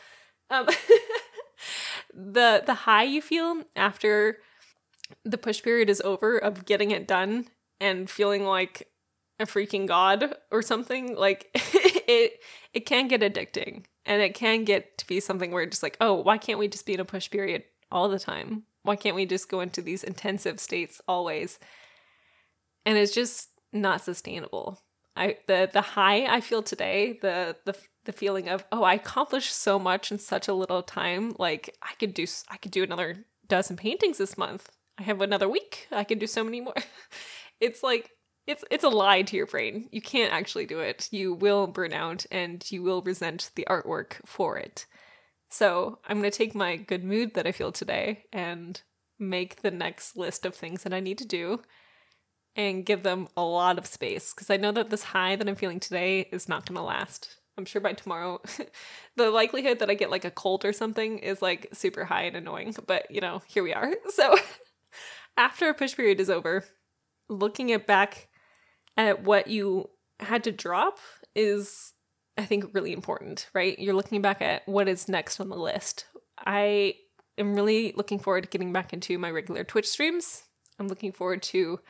Um 0.51 0.67
the 2.15 2.63
the 2.65 2.75
high 2.75 3.05
you 3.05 3.23
feel 3.23 3.63
after 3.75 4.39
the 5.25 5.39
push 5.39 5.63
period 5.63 5.91
is 5.91 6.03
over 6.03 6.39
of 6.39 6.67
getting 6.67 6.91
it 6.91 7.09
done 7.09 7.49
and 7.81 8.09
feeling 8.09 8.45
like 8.45 8.89
a 9.43 9.47
freaking 9.47 9.87
god 9.87 10.35
or 10.51 10.63
something 10.63 11.17
like 11.17 11.51
it 11.55 12.41
it 12.73 12.87
can 12.87 13.09
get 13.09 13.21
addicting 13.21 13.85
and 14.05 14.23
it 14.23 14.35
can 14.35 14.65
get 14.65 14.99
to 14.99 15.07
be 15.07 15.21
something 15.21 15.53
where 15.53 15.67
just 15.67 15.83
like, 15.83 15.97
oh, 16.01 16.15
why 16.15 16.39
can't 16.39 16.59
we 16.59 16.69
just 16.69 16.87
be 16.87 16.95
in 16.95 17.01
a 17.01 17.05
push 17.05 17.31
period 17.31 17.65
all 17.91 18.09
the 18.09 18.19
time? 18.19 18.65
Why 18.83 18.97
can't 18.97 19.15
we 19.15 19.27
just 19.27 19.49
go 19.49 19.61
into 19.61 19.81
these 19.81 20.03
intensive 20.03 20.59
states 20.59 21.01
always? 21.07 21.59
And 22.85 22.99
it's 22.99 23.15
just 23.15 23.51
not 23.73 24.01
sustainable. 24.01 24.83
I 25.15 25.37
the 25.47 25.71
the 25.73 25.83
high 25.83 26.25
I 26.25 26.41
feel 26.41 26.63
today, 26.63 27.19
the 27.23 27.57
the 27.65 27.77
the 28.05 28.13
feeling 28.13 28.49
of 28.49 28.65
oh, 28.73 28.83
I 28.83 28.95
accomplished 28.95 29.55
so 29.55 29.79
much 29.79 30.11
in 30.11 30.19
such 30.19 30.49
a 30.49 30.55
little 30.55 30.83
time. 30.83 31.35
Like 31.39 31.77
I 31.83 31.95
could 31.99 32.15
do 32.15 32.27
I 32.49 32.57
could 32.57 32.73
do 32.73 32.83
another 32.83 33.25
dozen 33.47 33.77
paintings 33.77 34.19
this 34.19 34.39
month. 34.39 34.71
I 34.99 35.05
have 35.05 35.21
another 35.21 35.49
week. 35.49 35.87
I 35.93 36.05
can 36.05 36.19
do 36.19 36.27
so 36.27 36.43
many 36.43 36.61
more. 36.61 36.75
it's 37.61 37.83
like 37.83 38.11
it's 38.47 38.65
it's 38.71 38.85
a 38.85 38.89
lie 38.89 39.23
to 39.23 39.37
your 39.37 39.47
brain. 39.47 39.89
You 39.93 40.03
can't 40.03 40.33
actually 40.33 40.67
do 40.67 40.81
it. 40.81 41.09
You 41.11 41.35
will 41.35 41.67
burn 41.67 41.93
out 41.93 42.27
and 42.31 42.65
you 42.71 42.83
will 42.83 43.03
resent 43.03 43.51
the 43.55 43.67
artwork 43.71 44.15
for 44.25 44.59
it. 44.59 44.87
So, 45.49 45.99
I'm 46.07 46.19
going 46.19 46.31
to 46.31 46.37
take 46.37 46.55
my 46.55 46.77
good 46.77 47.05
mood 47.05 47.35
that 47.35 47.47
I 47.47 47.53
feel 47.53 47.73
today 47.73 48.25
and 48.33 48.81
make 49.19 49.61
the 49.61 49.71
next 49.71 50.17
list 50.17 50.47
of 50.47 50.55
things 50.55 50.83
that 50.83 50.95
I 50.95 51.01
need 51.01 51.19
to 51.19 51.27
do 51.27 51.61
and 52.57 52.87
give 52.87 53.03
them 53.03 53.29
a 53.37 53.43
lot 53.43 53.79
of 53.79 53.87
space 53.87 54.33
because 54.33 54.51
I 54.51 54.57
know 54.57 54.73
that 54.73 54.91
this 54.91 55.03
high 55.03 55.37
that 55.37 55.49
I'm 55.49 55.55
feeling 55.55 55.81
today 55.81 56.21
is 56.33 56.49
not 56.49 56.67
going 56.67 56.77
to 56.77 56.83
last. 56.83 57.37
I'm 57.57 57.65
sure 57.65 57.81
by 57.83 57.93
tomorrow, 57.93 58.41
the 59.17 59.31
likelihood 59.31 59.79
that 59.81 59.91
I 59.91 59.95
get 59.95 60.11
like 60.11 60.25
a 60.25 60.31
cold 60.31 60.65
or 60.65 60.73
something 60.73 61.19
is 61.19 61.43
like 61.43 61.69
super 61.73 62.05
high 62.05 62.23
and 62.23 62.37
annoying. 62.37 62.75
But 62.87 63.11
you 63.11 63.21
know, 63.21 63.43
here 63.47 63.63
we 63.63 63.75
are. 63.75 63.93
So 64.11 64.37
after 65.37 65.69
a 65.69 65.75
push 65.75 65.95
period 65.97 66.21
is 66.21 66.31
over, 66.31 66.65
looking 67.29 67.73
at 67.73 67.87
back 67.87 68.29
at 68.97 69.23
what 69.25 69.47
you 69.49 69.91
had 70.21 70.45
to 70.45 70.53
drop 70.53 70.99
is 71.35 71.93
I 72.37 72.45
think 72.45 72.75
really 72.75 72.93
important, 72.93 73.49
right? 73.55 73.79
You're 73.79 73.95
looking 73.95 74.23
back 74.23 74.41
at 74.41 74.67
what 74.67 74.89
is 74.89 75.09
next 75.09 75.39
on 75.41 75.49
the 75.49 75.57
list. 75.57 76.07
I 76.39 76.95
am 77.37 77.55
really 77.55 77.93
looking 77.97 78.19
forward 78.19 78.45
to 78.45 78.49
getting 78.49 78.73
back 78.73 78.93
into 78.93 79.19
my 79.19 79.31
regular 79.31 79.65
Twitch 79.65 79.89
streams. 79.89 80.45
I'm 80.79 80.89
looking 80.89 81.13
forward 81.13 81.43
to 81.45 81.81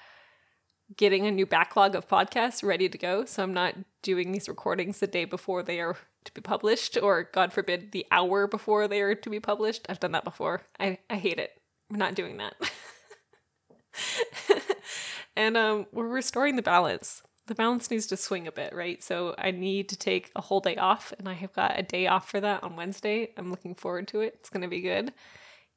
getting 0.96 1.26
a 1.26 1.30
new 1.30 1.46
backlog 1.46 1.94
of 1.94 2.08
podcasts 2.08 2.62
ready 2.62 2.88
to 2.88 2.98
go. 2.98 3.24
So 3.24 3.42
I'm 3.42 3.54
not 3.54 3.76
doing 4.02 4.32
these 4.32 4.48
recordings 4.48 4.98
the 4.98 5.06
day 5.06 5.24
before 5.24 5.62
they 5.62 5.80
are 5.80 5.96
to 6.24 6.34
be 6.34 6.40
published, 6.40 6.98
or 7.00 7.28
God 7.32 7.52
forbid, 7.52 7.92
the 7.92 8.06
hour 8.10 8.46
before 8.46 8.88
they 8.88 9.00
are 9.00 9.14
to 9.14 9.30
be 9.30 9.40
published. 9.40 9.86
I've 9.88 10.00
done 10.00 10.12
that 10.12 10.24
before. 10.24 10.62
I, 10.78 10.98
I 11.08 11.16
hate 11.16 11.38
it. 11.38 11.50
We're 11.90 11.96
not 11.98 12.14
doing 12.14 12.38
that. 12.38 12.54
and 15.36 15.56
um, 15.56 15.86
we're 15.92 16.08
restoring 16.08 16.56
the 16.56 16.62
balance. 16.62 17.22
The 17.46 17.54
balance 17.54 17.90
needs 17.90 18.06
to 18.08 18.16
swing 18.16 18.46
a 18.46 18.52
bit, 18.52 18.74
right? 18.74 19.02
So 19.02 19.34
I 19.36 19.50
need 19.50 19.88
to 19.88 19.96
take 19.96 20.30
a 20.36 20.40
whole 20.40 20.60
day 20.60 20.76
off, 20.76 21.12
and 21.18 21.28
I 21.28 21.34
have 21.34 21.52
got 21.52 21.78
a 21.78 21.82
day 21.82 22.06
off 22.06 22.30
for 22.30 22.40
that 22.40 22.62
on 22.62 22.76
Wednesday. 22.76 23.30
I'm 23.36 23.50
looking 23.50 23.74
forward 23.74 24.08
to 24.08 24.20
it. 24.20 24.36
It's 24.38 24.50
going 24.50 24.62
to 24.62 24.68
be 24.68 24.80
good. 24.80 25.12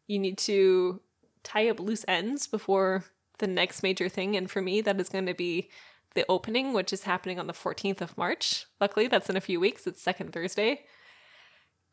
You 0.08 0.20
need 0.20 0.38
to 0.40 1.02
tie 1.44 1.70
up 1.70 1.80
loose 1.80 2.06
ends 2.08 2.48
before 2.48 3.06
the 3.40 3.48
next 3.48 3.84
major 3.84 4.10
thing, 4.10 4.36
and 4.36 4.50
for 4.50 4.62
me, 4.62 4.82
that 4.82 5.00
is 5.00 5.10
going 5.10 5.26
to 5.26 5.34
be 5.34 5.70
the 6.14 6.26
opening, 6.30 6.74
which 6.74 6.94
is 6.94 7.04
happening 7.04 7.40
on 7.40 7.48
the 7.48 7.54
14th 7.54 8.02
of 8.02 8.18
March. 8.18 8.66
Luckily, 8.80 9.08
that's 9.08 9.30
in 9.30 9.36
a 9.36 9.42
few 9.42 9.60
weeks. 9.60 9.86
It's 9.88 10.02
second 10.02 10.34
Thursday, 10.34 10.86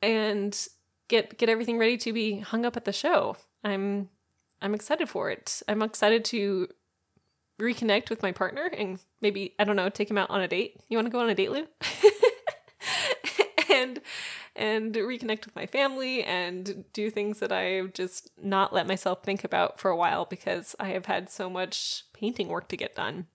and 0.01 0.69
get 1.09 1.39
get 1.39 1.49
everything 1.49 1.79
ready 1.79 1.97
to 1.99 2.13
be 2.13 2.41
hung 2.41 2.65
up 2.65 2.77
at 2.77 2.85
the 2.85 2.93
show. 2.93 3.37
I'm 3.65 4.09
I'm 4.61 4.75
excited 4.75 5.09
for 5.09 5.31
it. 5.31 5.63
I'm 5.69 5.83
excited 5.83 6.25
to 6.27 6.69
reconnect 7.61 8.11
with 8.11 8.23
my 8.23 8.33
partner 8.33 8.67
and 8.67 8.99
maybe 9.21 9.55
I 9.59 9.65
don't 9.65 9.77
know, 9.77 9.89
take 9.89 10.11
him 10.11 10.19
out 10.19 10.31
on 10.31 10.41
a 10.41 10.49
date. 10.49 10.81
You 10.89 10.97
want 10.97 11.07
to 11.07 11.13
go 11.13 11.21
on 11.21 11.31
a 11.31 11.35
date, 11.35 11.51
Lou? 11.51 11.67
and 13.73 14.01
and 14.55 14.95
reconnect 14.95 15.47
with 15.47 15.57
my 15.57 15.67
family 15.67 16.23
and 16.23 16.85
do 16.93 17.11
things 17.11 17.41
that 17.41 17.53
I've 17.53 17.95
just 17.95 18.31
not 18.41 18.73
let 18.73 18.87
myself 18.87 19.23
think 19.23 19.45
about 19.45 19.81
for 19.81 19.91
a 19.91 19.97
while 19.97 20.25
because 20.25 20.77
I 20.79 20.89
have 20.89 21.07
had 21.07 21.31
so 21.31 21.49
much 21.49 22.05
painting 22.13 22.49
work 22.49 22.69
to 22.69 22.77
get 22.77 22.95
done. 22.95 23.27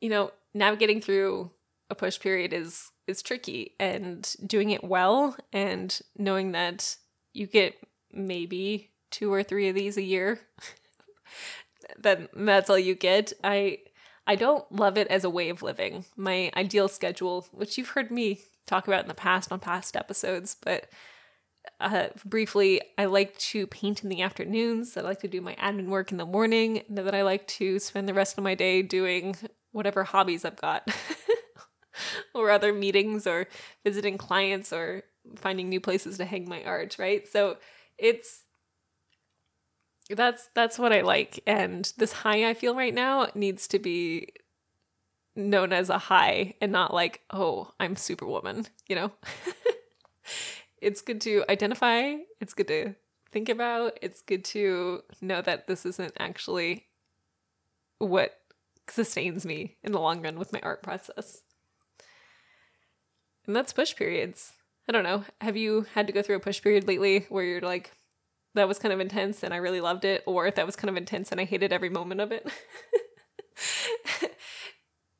You 0.00 0.10
know, 0.10 0.32
navigating 0.54 1.00
through 1.00 1.52
a 1.88 1.94
push 1.94 2.18
period 2.18 2.52
is 2.52 2.90
is 3.06 3.22
tricky 3.22 3.74
and 3.78 4.34
doing 4.44 4.70
it 4.70 4.82
well 4.82 5.36
and 5.52 6.00
knowing 6.18 6.52
that 6.52 6.96
you 7.32 7.46
get 7.46 7.76
maybe 8.12 8.90
two 9.10 9.32
or 9.32 9.42
three 9.42 9.68
of 9.68 9.74
these 9.74 9.96
a 9.96 10.02
year 10.02 10.40
then 11.98 12.28
that's 12.34 12.70
all 12.70 12.78
you 12.78 12.94
get. 12.94 13.32
I 13.44 13.78
I 14.26 14.34
don't 14.34 14.70
love 14.72 14.98
it 14.98 15.06
as 15.08 15.24
a 15.24 15.30
way 15.30 15.50
of 15.50 15.62
living. 15.62 16.04
My 16.16 16.50
ideal 16.56 16.88
schedule, 16.88 17.46
which 17.52 17.78
you've 17.78 17.90
heard 17.90 18.10
me 18.10 18.40
talk 18.66 18.88
about 18.88 19.02
in 19.02 19.08
the 19.08 19.14
past 19.14 19.52
on 19.52 19.60
past 19.60 19.96
episodes, 19.96 20.56
but 20.60 20.88
uh, 21.80 22.08
briefly, 22.24 22.80
I 22.96 23.04
like 23.06 23.36
to 23.38 23.66
paint 23.66 24.02
in 24.02 24.08
the 24.08 24.22
afternoons. 24.22 24.96
I 24.96 25.02
like 25.02 25.20
to 25.20 25.28
do 25.28 25.40
my 25.40 25.54
admin 25.56 25.88
work 25.88 26.10
in 26.10 26.18
the 26.18 26.26
morning, 26.26 26.82
and 26.88 26.96
then 26.96 27.14
I 27.14 27.22
like 27.22 27.46
to 27.48 27.78
spend 27.78 28.08
the 28.08 28.14
rest 28.14 28.38
of 28.38 28.44
my 28.44 28.54
day 28.54 28.82
doing 28.82 29.36
whatever 29.72 30.04
hobbies 30.04 30.44
I've 30.44 30.56
got, 30.56 30.88
or 32.34 32.50
other 32.50 32.72
meetings, 32.72 33.26
or 33.26 33.46
visiting 33.84 34.16
clients, 34.16 34.72
or 34.72 35.02
finding 35.36 35.68
new 35.68 35.80
places 35.80 36.18
to 36.18 36.24
hang 36.24 36.48
my 36.48 36.64
art. 36.64 36.96
Right, 36.98 37.26
so 37.28 37.58
it's 37.98 38.42
that's 40.10 40.48
that's 40.54 40.78
what 40.78 40.92
I 40.92 41.00
like. 41.00 41.42
And 41.46 41.92
this 41.96 42.12
high 42.12 42.48
I 42.48 42.54
feel 42.54 42.74
right 42.74 42.94
now 42.94 43.28
needs 43.34 43.66
to 43.68 43.78
be 43.78 44.28
known 45.36 45.72
as 45.72 45.90
a 45.90 45.98
high 45.98 46.54
and 46.60 46.72
not 46.72 46.94
like, 46.94 47.22
oh, 47.30 47.72
I'm 47.78 47.96
superwoman, 47.96 48.66
you 48.88 48.96
know? 48.96 49.12
it's 50.80 51.02
good 51.02 51.20
to 51.22 51.44
identify, 51.48 52.14
it's 52.40 52.54
good 52.54 52.68
to 52.68 52.94
think 53.30 53.48
about, 53.48 53.98
it's 54.00 54.22
good 54.22 54.44
to 54.46 55.02
know 55.20 55.42
that 55.42 55.66
this 55.66 55.84
isn't 55.84 56.14
actually 56.18 56.86
what 57.98 58.40
sustains 58.88 59.44
me 59.44 59.76
in 59.82 59.92
the 59.92 60.00
long 60.00 60.22
run 60.22 60.38
with 60.38 60.52
my 60.52 60.60
art 60.62 60.82
process. 60.82 61.42
And 63.46 63.54
that's 63.54 63.72
push 63.72 63.94
periods. 63.94 64.52
I 64.88 64.92
don't 64.92 65.04
know. 65.04 65.24
Have 65.40 65.56
you 65.56 65.86
had 65.94 66.06
to 66.06 66.12
go 66.12 66.22
through 66.22 66.36
a 66.36 66.40
push 66.40 66.62
period 66.62 66.88
lately 66.88 67.26
where 67.28 67.44
you're 67.44 67.60
like, 67.60 67.92
that 68.56 68.68
was 68.68 68.78
kind 68.78 68.92
of 68.92 69.00
intense 69.00 69.42
and 69.42 69.54
I 69.54 69.58
really 69.58 69.80
loved 69.80 70.04
it, 70.04 70.22
or 70.26 70.50
that 70.50 70.66
was 70.66 70.76
kind 70.76 70.90
of 70.90 70.96
intense 70.96 71.30
and 71.30 71.40
I 71.40 71.44
hated 71.44 71.72
every 71.72 71.90
moment 71.90 72.20
of 72.20 72.32
it? 72.32 72.50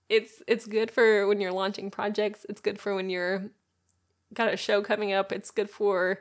it's 0.08 0.42
it's 0.46 0.66
good 0.66 0.90
for 0.90 1.26
when 1.26 1.40
you're 1.40 1.52
launching 1.52 1.90
projects. 1.90 2.44
It's 2.48 2.60
good 2.60 2.78
for 2.78 2.94
when 2.94 3.10
you're 3.10 3.50
got 4.34 4.52
a 4.52 4.56
show 4.56 4.82
coming 4.82 5.12
up. 5.12 5.32
It's 5.32 5.50
good 5.50 5.70
for 5.70 6.20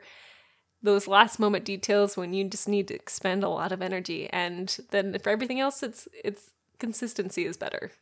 those 0.82 1.08
last 1.08 1.38
moment 1.38 1.64
details 1.64 2.16
when 2.16 2.32
you 2.32 2.48
just 2.48 2.68
need 2.68 2.88
to 2.88 2.94
expend 2.94 3.42
a 3.42 3.48
lot 3.48 3.72
of 3.72 3.82
energy. 3.82 4.28
And 4.30 4.76
then 4.90 5.18
for 5.18 5.30
everything 5.30 5.60
else, 5.60 5.82
it's 5.82 6.08
it's 6.24 6.50
consistency 6.78 7.44
is 7.44 7.56
better. 7.56 7.92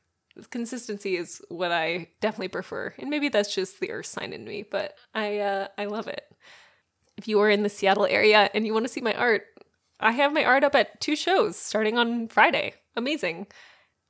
Consistency 0.50 1.16
is 1.16 1.40
what 1.48 1.70
I 1.70 2.08
definitely 2.20 2.48
prefer, 2.48 2.92
and 2.98 3.08
maybe 3.08 3.28
that's 3.28 3.54
just 3.54 3.78
the 3.78 3.92
Earth 3.92 4.06
sign 4.06 4.32
in 4.32 4.44
me, 4.44 4.64
but 4.68 4.96
I 5.14 5.38
uh, 5.38 5.68
I 5.78 5.84
love 5.84 6.08
it. 6.08 6.24
If 7.16 7.28
you 7.28 7.40
are 7.40 7.50
in 7.50 7.62
the 7.62 7.68
Seattle 7.68 8.06
area 8.06 8.50
and 8.54 8.66
you 8.66 8.72
want 8.72 8.86
to 8.86 8.92
see 8.92 9.00
my 9.00 9.14
art, 9.14 9.44
I 10.00 10.12
have 10.12 10.32
my 10.32 10.44
art 10.44 10.64
up 10.64 10.74
at 10.74 11.00
two 11.00 11.16
shows 11.16 11.56
starting 11.56 11.96
on 11.96 12.28
Friday. 12.28 12.74
Amazing. 12.96 13.46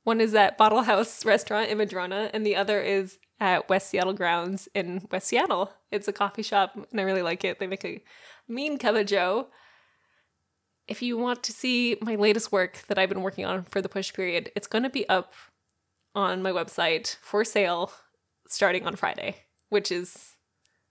One 0.04 0.20
is 0.20 0.34
at 0.34 0.58
Bottle 0.58 0.82
House 0.82 1.24
Restaurant 1.24 1.70
in 1.70 1.78
Madrona, 1.78 2.30
and 2.32 2.44
the 2.44 2.56
other 2.56 2.80
is 2.80 3.18
at 3.40 3.68
West 3.68 3.90
Seattle 3.90 4.12
Grounds 4.12 4.68
in 4.74 5.06
West 5.10 5.28
Seattle. 5.28 5.72
It's 5.90 6.08
a 6.08 6.12
coffee 6.12 6.42
shop, 6.42 6.76
and 6.90 7.00
I 7.00 7.04
really 7.04 7.22
like 7.22 7.44
it. 7.44 7.58
They 7.58 7.66
make 7.66 7.84
a 7.84 8.02
mean 8.48 8.78
cup 8.78 8.94
of 8.94 9.06
joe. 9.06 9.48
If 10.86 11.00
you 11.00 11.16
want 11.16 11.42
to 11.44 11.52
see 11.52 11.96
my 12.02 12.16
latest 12.16 12.52
work 12.52 12.84
that 12.88 12.98
I've 12.98 13.08
been 13.08 13.22
working 13.22 13.46
on 13.46 13.62
for 13.64 13.80
the 13.80 13.88
push 13.88 14.12
period, 14.12 14.52
it's 14.54 14.66
going 14.66 14.84
to 14.84 14.90
be 14.90 15.08
up 15.08 15.32
on 16.14 16.42
my 16.42 16.50
website 16.50 17.16
for 17.22 17.44
sale 17.44 17.90
starting 18.46 18.86
on 18.86 18.96
Friday, 18.96 19.36
which 19.70 19.90
is 19.90 20.36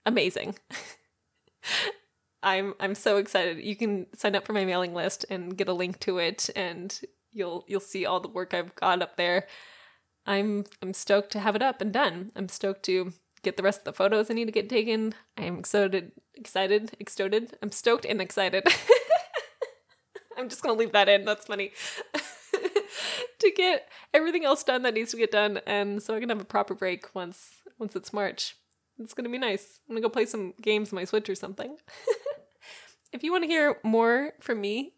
amazing. 0.04 0.56
I'm 2.44 2.74
I'm 2.78 2.94
so 2.94 3.16
excited. 3.16 3.64
You 3.64 3.74
can 3.74 4.06
sign 4.14 4.36
up 4.36 4.46
for 4.46 4.52
my 4.52 4.64
mailing 4.64 4.94
list 4.94 5.24
and 5.30 5.56
get 5.56 5.68
a 5.68 5.72
link 5.72 5.98
to 6.00 6.18
it 6.18 6.50
and 6.54 7.00
you'll 7.32 7.64
you'll 7.66 7.80
see 7.80 8.06
all 8.06 8.20
the 8.20 8.28
work 8.28 8.54
I've 8.54 8.74
got 8.76 9.02
up 9.02 9.16
there. 9.16 9.46
I'm 10.26 10.64
I'm 10.82 10.94
stoked 10.94 11.32
to 11.32 11.40
have 11.40 11.56
it 11.56 11.62
up 11.62 11.80
and 11.80 11.92
done. 11.92 12.30
I'm 12.36 12.48
stoked 12.48 12.84
to 12.84 13.12
get 13.42 13.56
the 13.56 13.62
rest 13.62 13.80
of 13.80 13.84
the 13.84 13.92
photos 13.92 14.30
I 14.30 14.34
need 14.34 14.46
to 14.46 14.52
get 14.52 14.68
taken. 14.68 15.14
I'm 15.36 15.58
excited, 15.58 16.12
excited, 16.34 16.92
excited. 17.00 17.56
I'm 17.62 17.72
stoked 17.72 18.04
and 18.04 18.20
excited. 18.20 18.66
I'm 20.36 20.48
just 20.48 20.62
gonna 20.62 20.78
leave 20.78 20.92
that 20.92 21.08
in. 21.08 21.24
That's 21.24 21.46
funny. 21.46 21.72
to 23.38 23.50
get 23.56 23.88
everything 24.12 24.44
else 24.44 24.64
done 24.64 24.82
that 24.82 24.94
needs 24.94 25.12
to 25.12 25.16
get 25.16 25.30
done, 25.30 25.60
and 25.66 26.02
so 26.02 26.14
I 26.14 26.20
can 26.20 26.28
have 26.28 26.40
a 26.40 26.44
proper 26.44 26.74
break 26.74 27.14
once 27.14 27.62
once 27.78 27.96
it's 27.96 28.12
March. 28.12 28.56
It's 28.98 29.14
gonna 29.14 29.28
be 29.28 29.38
nice. 29.38 29.80
I'm 29.88 29.94
gonna 29.94 30.02
go 30.02 30.08
play 30.08 30.26
some 30.26 30.54
games 30.60 30.92
on 30.92 30.96
my 30.96 31.04
Switch 31.04 31.28
or 31.28 31.34
something. 31.34 31.76
if 33.14 33.22
you 33.22 33.30
want 33.30 33.44
to 33.44 33.48
hear 33.48 33.78
more 33.84 34.32
from 34.40 34.60
me, 34.60 34.94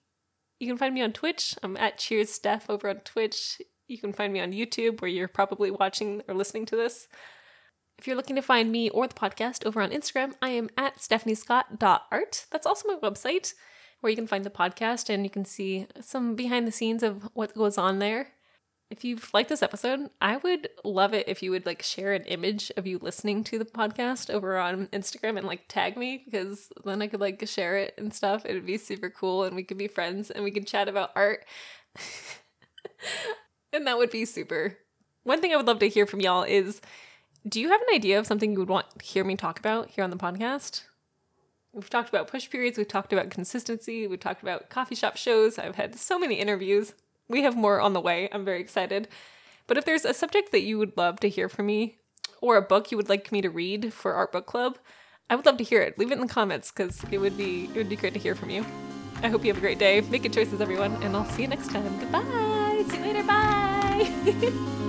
you 0.59 0.67
can 0.67 0.79
find 0.79 0.95
me 0.95 1.03
on 1.03 1.13
Twitch. 1.13 1.55
I'm 1.63 1.77
at 1.77 1.99
Cheers 1.99 2.33
Steph 2.33 2.71
over 2.71 2.89
on 2.89 3.01
Twitch. 3.01 3.61
You 3.89 3.99
can 3.99 4.15
find 4.15 4.33
me 4.33 4.41
on 4.41 4.53
YouTube, 4.53 5.03
where 5.03 5.11
you're 5.11 5.29
probably 5.29 5.71
watching 5.71 6.23
or 6.27 6.35
listening 6.35 6.65
to 6.67 6.77
this. 6.77 7.09
If 7.99 8.07
you're 8.07 8.17
looking 8.17 8.37
to 8.37 8.43
find 8.43 8.73
me 8.73 8.89
or 8.89 9.07
the 9.07 9.15
podcast 9.15 9.67
over 9.67 9.83
on 9.83 9.91
Instagram, 9.91 10.33
I 10.41 10.49
am 10.49 10.71
at 10.79 10.97
stephaniescott.art. 10.97 12.47
That's 12.51 12.67
also 12.67 12.89
my 12.89 12.97
website, 12.97 13.53
where 14.01 14.11
you 14.11 14.17
can 14.17 14.27
find 14.27 14.45
the 14.45 14.51
podcast 14.51 15.11
and 15.11 15.23
you 15.23 15.31
can 15.31 15.45
see 15.45 15.87
some 16.01 16.35
behind 16.35 16.67
the 16.67 16.73
scenes 16.73 17.03
of 17.03 17.29
what 17.35 17.55
goes 17.55 17.77
on 17.77 17.99
there. 17.99 18.29
If 18.89 19.05
you've 19.05 19.35
liked 19.35 19.49
this 19.49 19.63
episode, 19.63 20.11
I 20.21 20.37
would 20.37 20.69
love 20.85 21.13
it 21.13 21.29
if 21.29 21.43
you 21.43 21.51
would 21.51 21.67
like 21.67 21.83
share 21.83 22.13
an 22.13 22.23
image 22.25 22.71
of 22.77 22.87
you 22.87 22.99
listening 22.99 23.43
to 23.45 23.59
the 23.59 23.65
podcast 23.65 24.31
over 24.31 24.57
on 24.59 24.87
Instagram 24.89 25.37
and 25.37 25.47
like 25.47 25.67
tag 25.67 25.97
me 25.97 26.23
because 26.25 26.73
then 26.85 27.03
I 27.03 27.09
could 27.09 27.21
like 27.21 27.43
share 27.49 27.77
it 27.77 27.95
and 27.99 28.15
stuff. 28.15 28.47
It 28.47 28.55
would 28.55 28.67
be 28.67 28.79
super 28.79 29.11
cool 29.11 29.43
and 29.43 29.57
we 29.57 29.65
could 29.65 29.77
be 29.77 29.89
friends 29.89 30.31
and 30.31 30.45
we 30.45 30.53
could 30.53 30.69
chat 30.69 30.89
about 30.89 31.11
art. 31.17 31.45
and 33.73 33.89
that 33.89 33.99
would 33.99 34.11
be 34.11 34.25
super. 34.25 34.79
One 35.25 35.41
thing 35.41 35.53
I 35.53 35.57
would 35.57 35.67
love 35.67 35.81
to 35.81 35.89
hear 35.89 36.07
from 36.07 36.21
y'all 36.21 36.45
is 36.45 36.81
do 37.49 37.61
you 37.61 37.71
have 37.71 37.81
an 37.81 37.95
idea 37.95 38.21
of 38.21 38.27
something 38.27 38.53
you 38.53 38.59
would 38.61 38.69
want 38.69 38.87
to 38.97 39.05
hear 39.05 39.25
me 39.25 39.35
talk 39.35 39.59
about 39.59 39.91
here 39.91 40.05
on 40.05 40.11
the 40.11 40.17
podcast? 40.17 40.83
We've 41.73 41.91
talked 41.91 42.09
about 42.09 42.29
push 42.29 42.49
periods, 42.49 42.79
we've 42.79 42.87
talked 42.87 43.13
about 43.13 43.31
consistency, 43.31 44.07
we've 44.07 44.21
talked 44.21 44.43
about 44.43 44.71
coffee 44.71 44.95
shop 44.95 45.17
shows. 45.17 45.59
I've 45.59 45.75
had 45.75 45.97
so 45.97 46.19
many 46.21 46.37
interviews 46.37 46.95
we 47.29 47.43
have 47.43 47.57
more 47.57 47.81
on 47.81 47.93
the 47.93 48.01
way. 48.01 48.29
I'm 48.33 48.45
very 48.45 48.61
excited. 48.61 49.09
But 49.67 49.77
if 49.77 49.85
there's 49.85 50.05
a 50.05 50.15
subject 50.15 50.53
that 50.53 50.63
you 50.63 50.79
would 50.79 50.97
love 50.97 51.21
to 51.21 51.29
hear 51.29 51.49
from 51.49 51.67
me, 51.67 51.99
or 52.41 52.57
a 52.57 52.63
book 52.63 52.91
you 52.91 52.97
would 52.97 53.09
like 53.09 53.33
me 53.33 53.41
to 53.43 53.51
read 53.51 53.93
for 53.93 54.15
Art 54.15 54.33
book 54.33 54.47
club, 54.47 54.79
I 55.29 55.35
would 55.35 55.47
love 55.47 55.57
to 55.59 55.65
hear 55.65 55.83
it. 55.83 55.99
Leave 55.99 56.13
it 56.13 56.15
in 56.15 56.21
the 56.21 56.33
comments 56.33 56.71
because 56.71 57.03
it 57.11 57.19
would 57.19 57.37
be 57.37 57.65
it 57.65 57.77
would 57.77 57.89
be 57.89 57.97
great 57.97 58.15
to 58.15 58.21
hear 58.21 58.35
from 58.35 58.51
you. 58.51 58.65
I 59.23 59.29
hope 59.29 59.45
you 59.45 59.51
have 59.51 59.59
a 59.59 59.61
great 59.61 59.79
day. 59.79 60.01
Make 60.03 60.23
good 60.23 60.33
choices, 60.33 60.61
everyone, 60.61 61.03
and 61.03 61.17
I'll 61.17 61.25
see 61.31 61.43
you 61.43 61.49
next 61.49 61.71
time. 61.71 61.99
Goodbye. 61.99 62.85
See 62.89 62.97
you 62.97 63.03
later. 63.03 63.23
Bye. 63.25 64.83